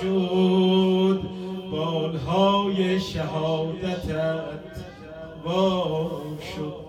شد. 0.00 1.22
بالهای 1.70 3.00
شهادتت 3.00 4.48
وا 5.44 6.10
شد. 6.56 6.88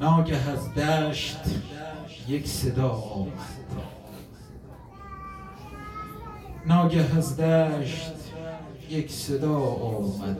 ناگه 0.00 0.50
از 0.50 0.74
دشت 0.74 1.38
یک 2.28 2.46
صدا 2.46 2.88
آمد. 2.88 3.51
ناگه 6.66 7.16
از 7.16 7.36
دشت 7.40 8.12
یک 8.90 9.10
صدا 9.10 9.58
آمد. 9.58 10.36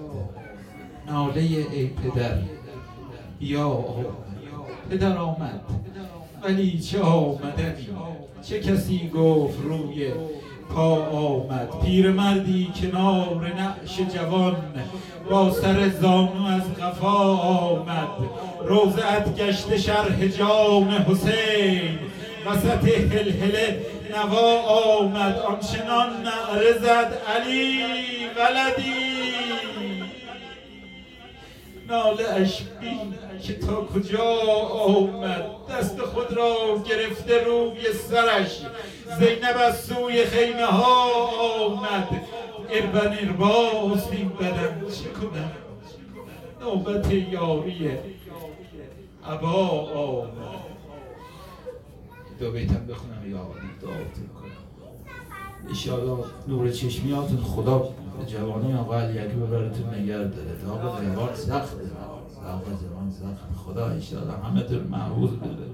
ناله 1.06 1.40
ای 1.40 1.86
پدر 1.86 2.38
بیا 3.38 3.68
آمد 3.68 4.06
پدر 4.90 5.16
آمد. 5.16 5.60
ولی 6.42 6.78
چه 6.80 7.00
آمدنی؟ 7.00 7.88
چه 8.42 8.60
کسی 8.60 9.08
گفت 9.08 9.58
روی 9.62 10.12
پا 10.74 11.04
آمد؟ 11.04 11.68
پیرمردی 11.84 12.72
کنار 12.80 13.52
نعش 13.54 14.00
جوان 14.14 14.56
با 15.30 15.50
سر 15.50 15.88
زانو 15.88 16.46
از 16.46 16.74
قفا 16.74 17.36
آمد. 17.36 18.08
روزت 18.64 19.36
گشت 19.36 19.76
شرح 19.76 20.26
جام 20.26 20.88
حسین 21.08 21.98
وسط 22.46 22.88
هلهله 22.88 23.80
نوا 24.12 24.60
آمد. 24.62 25.38
آنچنان 25.38 26.22
نعره 26.22 26.88
علی 27.34 27.82
ولدی. 28.36 29.02
ناله 31.88 32.28
اش 32.28 32.62
که 33.42 33.54
تا 33.54 33.84
کجا 33.84 34.24
آمد. 34.70 35.44
دست 35.70 36.00
خود 36.00 36.32
را 36.32 36.54
گرفته 36.88 37.44
روی 37.44 37.92
سرش. 37.92 38.58
زینب 39.18 39.56
از 39.56 39.80
سوی 39.84 40.24
خیمه 40.24 40.66
ها 40.66 41.10
آمد. 41.66 42.08
اربن 42.70 43.18
ارباس 43.20 44.08
این 44.12 44.28
بدن 44.28 44.82
چه 44.90 45.10
کنم؟ 45.10 45.52
نوبت 46.60 47.12
یاری 47.12 47.90
عبا 49.26 49.68
آمد. 49.94 50.71
دو 52.40 52.50
بیتم 52.52 52.86
بخونم 52.86 53.30
یا 53.30 53.38
دعاتون 53.82 54.26
کنم 54.34 54.52
اشیالا 55.70 56.18
نور 56.48 56.70
چشمیاتون 56.70 57.36
خدا 57.36 57.88
جوانی 58.26 58.74
آقا 58.74 58.98
علی 59.00 59.18
اکی 59.18 59.36
ببرتون 59.36 59.94
نگر 59.94 60.24
داره. 60.24 60.52
داغ 60.66 61.02
زمان 61.02 61.34
سخت 61.34 61.76
داغ 62.44 62.64
زمان 62.64 63.10
سخت. 63.10 63.64
خدا 63.66 63.86
اشیالا 63.86 64.32
همه 64.32 64.62
تون 64.62 64.78
محفوظ 64.90 65.30
بده. 65.30 65.66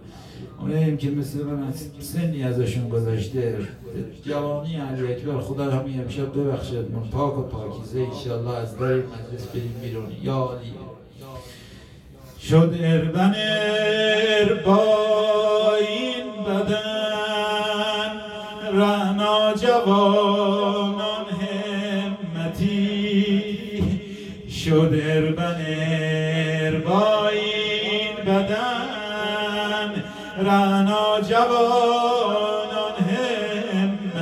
اونیم 0.60 0.96
که 0.96 1.10
مثل 1.10 1.44
من 1.44 1.72
سنی 1.98 2.42
ازشون 2.42 2.88
گذشته 2.88 3.58
جوانی 4.24 4.76
علی 4.76 5.12
اکبر 5.12 5.40
خدا 5.40 5.70
همین 5.70 6.00
امشب 6.00 6.38
ببخشد. 6.40 6.90
من 6.90 7.10
پاک 7.10 7.38
و 7.38 7.42
پاکیزه 7.42 7.98
ایشالله 7.98 8.54
از 8.54 8.78
در 8.78 8.96
مجلس 8.96 9.46
بریم 9.54 9.74
بیرون. 9.82 10.06
یا 10.22 10.50
علی. 10.52 10.87
شد 12.42 12.74
اربن 12.82 13.34
با 14.64 15.74
این 15.80 16.44
بدن 16.44 18.10
رهنا 18.72 19.54
جوانان 19.54 21.26
همتی. 22.44 22.74
شد 24.50 24.92
اربن 25.02 25.64
با 26.86 27.28
این 27.28 28.16
بدن 28.26 30.04
رهنا 30.38 31.20
جوانان 31.20 32.96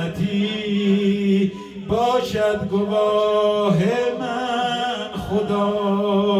همتی. 0.07 1.51
باشد 1.87 2.67
گواه 2.69 3.77
من 4.19 5.11
خدا. 5.29 6.36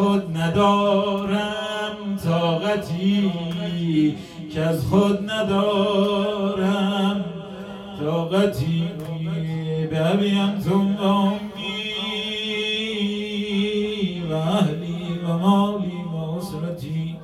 خود 0.00 0.36
ندارم 0.36 2.16
طاقتی 2.24 3.32
که 4.54 4.60
از 4.60 4.86
خود 4.86 5.30
ندارم 5.30 7.24
طاقتی. 8.00 8.82
به 9.90 10.06
انتم 10.38 10.96
و 10.96 11.02
امی 11.02 11.40
و 14.30 14.32
اهلی 14.34 15.18
و 15.24 15.38
مالی 15.38 16.02
و 16.12 16.16
اسرتی. 16.16 17.16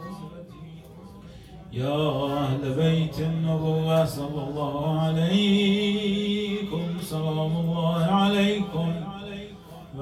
يا 1.72 2.26
أهل 2.26 2.62
بيت 2.74 3.18
النبوة 3.20 4.04
صلى 4.06 4.40
الله 4.48 5.00
عليكم 5.00 6.84
سلام 7.00 7.56
الله 7.56 8.05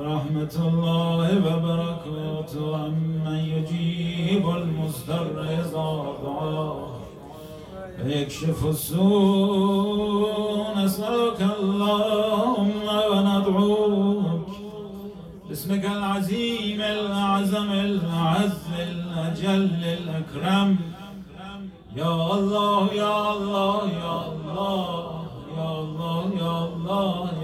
ورحمة 0.05 0.57
الله 0.69 1.29
وبركاته 1.47 2.77
عمن 2.77 3.41
يجيب 3.55 4.45
المضطر 4.49 5.35
إذا 5.43 5.89
دعاه 6.25 6.77
ويكشف 8.05 8.61
السوء 8.67 10.29
نسألك 10.77 11.41
اللهم 11.61 12.87
وندعوك. 13.11 14.49
باسمك 15.49 15.85
العظيم 15.85 16.81
الأعظم 16.81 17.71
الأعز 17.73 18.65
الأجل 18.89 19.85
الأكرم. 19.99 20.77
يا 21.97 22.15
الله 22.35 22.93
يا 22.93 23.33
الله 23.33 23.81
يا 24.05 24.17
الله 24.33 25.23
يا 25.57 25.69
الله 25.81 26.25
يا 26.41 26.45
الله 26.45 26.45
يا 26.45 26.55
الله 26.65 27.29
يا 27.41 27.43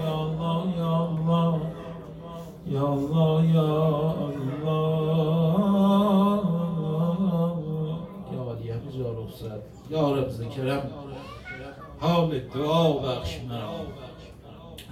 يا 2.71 2.87
الله 2.93 3.45
يا 3.45 3.71
الله. 4.27 4.81
علی 8.51 8.71
همه 8.71 8.91
جا 8.97 9.11
رخصت. 9.11 9.63
یا 9.89 10.11
رب 10.11 10.29
ذکرم. 10.29 10.89
حال 11.99 12.39
دعا 12.39 12.93
بخش 12.93 13.39
مرا. 13.49 13.85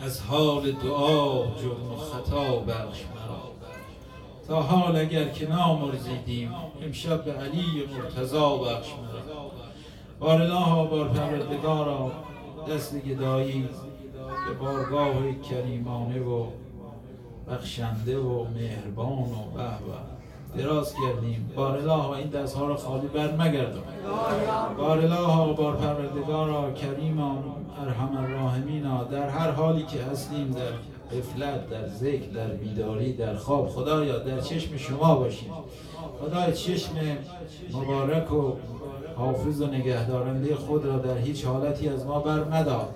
از 0.06 0.22
حال 0.22 0.72
دعا 0.72 1.46
جرم 1.46 1.94
و 1.94 1.96
خطا 1.96 2.60
بخش 2.60 3.04
مرا. 3.16 3.42
تا 4.48 4.62
حال 4.62 4.96
اگر 4.96 5.28
که 5.28 5.50
نامرزیدیم 5.50 6.52
امشب 6.84 7.24
به 7.24 7.32
علی 7.34 7.84
مرتضا 7.98 8.58
بخش 8.58 8.88
مرا. 8.90 9.52
بار 10.20 10.42
الله 10.42 10.90
بار 10.90 11.08
پروردگارا 11.08 12.12
دست 12.70 12.96
گدایی 12.96 13.70
به 14.48 14.54
بارگاه 14.54 15.14
کریمانه 15.50 16.20
و 16.22 16.46
بخشنده 17.52 18.18
و 18.18 18.46
مهربان 18.56 19.10
و 19.10 19.58
به 20.56 20.62
دراز 20.62 20.94
کردیم. 20.94 21.52
الله 21.58 22.10
این 22.10 22.28
دست 22.28 22.56
ها 22.56 22.68
را 22.68 22.76
خالی 22.76 23.08
بر 23.08 23.32
مگردان. 23.36 23.84
الله 24.80 25.54
بار 25.54 25.78
پروردگارا 25.78 26.72
کریمان 26.72 27.44
ارحم 27.82 28.18
الراحمینا. 28.18 29.04
در 29.04 29.30
هر 29.30 29.52
حالی 29.52 29.84
که 29.84 30.04
هستیم 30.04 30.52
در 30.52 30.72
غفلت 31.18 31.70
در 31.70 31.88
ذکر 31.88 32.30
در 32.30 32.48
بیداری 32.48 33.14
در 33.14 33.36
خواب. 33.36 33.70
خدایا 33.70 34.20
در 34.20 34.42
چشم 34.42 34.78
شما 34.78 35.16
باشیم. 35.16 35.52
خدای 36.22 36.54
چشم 36.54 36.94
مبارک 37.74 38.34
و 38.34 38.54
حافظ 39.20 39.62
و 39.62 39.68
نگهدارنده 39.68 40.56
خود 40.56 40.86
را 40.86 40.98
در 40.98 41.18
هیچ 41.18 41.46
حالتی 41.46 41.90
از 41.90 42.06
ما 42.06 42.20
بر 42.20 42.44
مدار 42.44 42.90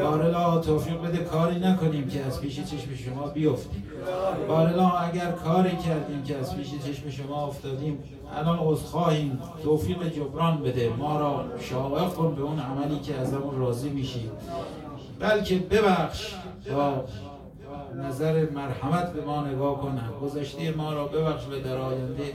بارلا 0.00 0.58
توفیق 0.58 1.02
بده 1.02 1.18
کاری 1.18 1.58
نکنیم 1.58 2.08
که 2.08 2.24
از 2.24 2.40
پیش 2.40 2.56
چشم 2.56 2.94
شما 2.94 3.26
بیفتیم. 3.26 3.84
بارلا 4.48 4.88
اگر 4.88 5.30
کاری 5.30 5.76
کردیم 5.76 6.22
که 6.22 6.38
از 6.38 6.56
پیش 6.56 6.68
چشم 6.86 7.10
شما 7.10 7.46
افتادیم 7.46 7.98
الان 8.36 8.58
عذرخواهیم. 8.58 9.38
توفیق 9.62 10.08
جبران 10.08 10.62
بده. 10.62 10.88
ما 10.98 11.20
را 11.20 11.44
شاوق 11.60 12.14
کن 12.14 12.34
به 12.34 12.42
اون 12.42 12.58
عملی 12.58 13.00
که 13.00 13.14
از 13.14 13.32
همون 13.32 13.58
راضی 13.58 13.90
میشی. 13.90 14.30
بلکه 15.20 15.58
ببخش 15.58 16.34
با 16.72 17.04
نظر 18.04 18.50
مرحمت 18.50 19.12
به 19.12 19.24
ما 19.24 19.46
نگاه 19.46 19.80
کن. 19.80 20.00
گذشته 20.22 20.70
ما 20.70 20.92
را 20.92 21.06
ببخش 21.06 21.46
و 21.46 21.60
در 21.64 21.76
آینده 21.76 22.32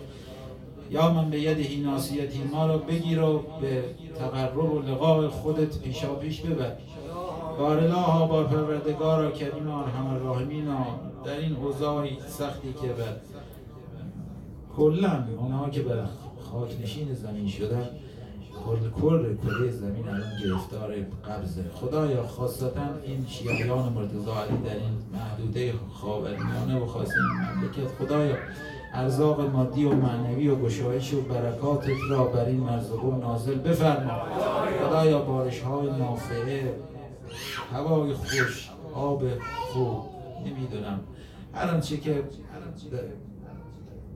یا 0.91 1.13
من 1.13 1.29
به 1.29 1.39
ید 1.39 1.85
ناسیتی 1.85 2.43
ما 2.51 2.67
را 2.67 2.77
بگیر 2.77 3.21
و 3.21 3.43
به 3.61 3.83
تقرب 4.19 4.73
و 4.73 4.79
لقاء 4.79 5.27
خودت 5.27 5.79
پیشا 5.79 6.15
پیش 6.15 6.41
ببر. 6.41 6.71
بار 7.59 7.77
الله 7.79 8.27
بار 8.27 8.47
پروردگارا 8.47 9.31
کریم 9.31 9.69
ارحم 9.69 10.07
الراحمین 10.07 10.65
در 11.25 11.37
این 11.37 11.55
اوضاع 11.55 12.07
سختی 12.27 12.73
که 12.81 12.87
بر 12.87 13.15
کلا 14.77 15.23
اونها 15.37 15.69
که 15.69 15.81
بر 15.81 16.05
خاک 16.51 16.81
نشین 16.83 17.13
زمین 17.13 17.47
شدن 17.47 17.89
کل 18.65 18.89
کل 19.01 19.35
کره 19.37 19.71
زمین 19.71 20.07
الان 20.07 20.31
گرفتار 20.43 20.95
قبضه 21.27 21.63
خدایا 21.73 22.27
خاصتا 22.27 22.81
این 23.05 23.25
شیعیان 23.27 23.93
مرتضی 23.93 24.17
علی 24.17 24.57
در 24.65 24.75
این 24.75 24.97
محدوده 25.13 25.73
خاورمیانه 25.93 26.79
و 26.79 26.85
خاص 26.85 27.09
این 27.09 27.47
مملکت. 27.47 27.87
خدایا 27.99 28.35
ارزاق 28.93 29.41
مادی 29.41 29.85
و 29.85 29.95
معنوی 29.95 30.47
و 30.47 30.55
گشایش 30.55 31.13
و 31.13 31.21
برکاتت 31.21 31.89
را 32.09 32.23
بر 32.23 32.45
این 32.45 32.59
مرزبون 32.59 33.19
نازل 33.19 33.59
بفرما. 33.59 34.21
خدایا 34.81 35.21
بارش 35.21 35.59
های 35.59 35.87
نافعه 35.87 36.73
هوای 37.73 38.13
خوش 38.13 38.69
آب 38.93 39.23
خوب. 39.73 40.03
نمی‌دونم. 40.45 40.99
هر 41.53 41.71
آنچه 41.71 41.97
که 41.97 42.23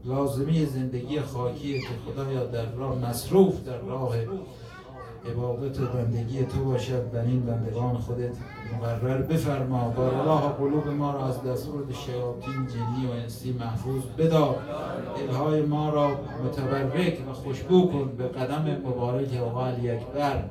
لازمی 0.05 0.65
زندگی 0.65 1.19
خاکیه 1.19 1.79
که 1.81 1.87
خدایا 2.05 2.45
در 2.45 2.71
راه 2.71 2.97
مصروف 2.97 3.63
در 3.65 3.77
راه 3.77 4.15
عبادت 5.29 5.79
و 5.79 5.85
بندگی 5.85 6.45
تو 6.45 6.63
باشد 6.63 7.11
بر 7.11 7.21
این 7.21 7.41
بندگان 7.41 7.97
خودت 7.97 8.31
مقرر 8.77 9.21
بفرما. 9.21 9.89
بار 9.89 10.15
الله 10.15 10.41
قلوب 10.41 10.87
ما 10.87 11.11
را 11.11 11.25
از 11.25 11.43
دستور 11.43 11.83
شیاطین 11.93 12.67
جنی 12.67 13.07
و 13.07 13.11
انسی 13.11 13.51
محفوظ 13.51 14.03
بدار 14.17 14.55
دلهای 15.17 15.61
ما 15.61 15.89
را 15.89 16.09
متبرک 16.45 17.17
و 17.29 17.33
خوشبو 17.33 17.87
کن 17.87 18.11
به 18.17 18.27
قدم 18.27 18.77
مبارک 18.85 19.37
آقا 19.41 19.67
علی 19.67 19.89
اکبر. 19.89 20.43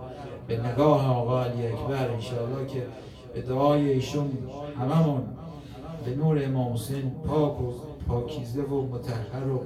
به 0.47 0.61
نگاه 0.67 1.17
آقا 1.17 1.45
علی 1.45 1.67
اکبر 1.67 2.11
انشاءالله 2.11 2.67
که 2.67 2.87
به 3.35 3.43
دعای 3.43 3.93
ایشون 3.93 4.31
هممون 4.81 5.23
به 6.05 6.15
نور 6.15 6.45
امام 6.45 6.73
حسین 6.73 7.11
پاک 7.27 7.61
و 7.61 7.73
پاکیزه 8.09 8.63
و 8.63 8.83
متحر 8.83 9.49
و 9.49 9.61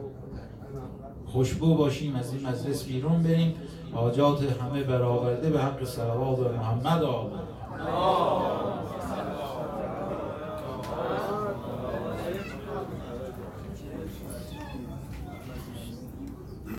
خوشبو 1.26 1.74
باشیم 1.74 2.16
از 2.16 2.34
این 2.34 2.46
مجلس 2.46 2.84
بیرون 2.84 3.22
بریم. 3.22 3.54
حاجات 3.94 4.38
همه 4.42 4.82
برآورده 4.82 5.50
به 5.50 5.58
حق 5.58 5.84
صلوات 5.84 6.38
محمد 6.38 7.02
آمد. 7.02 7.30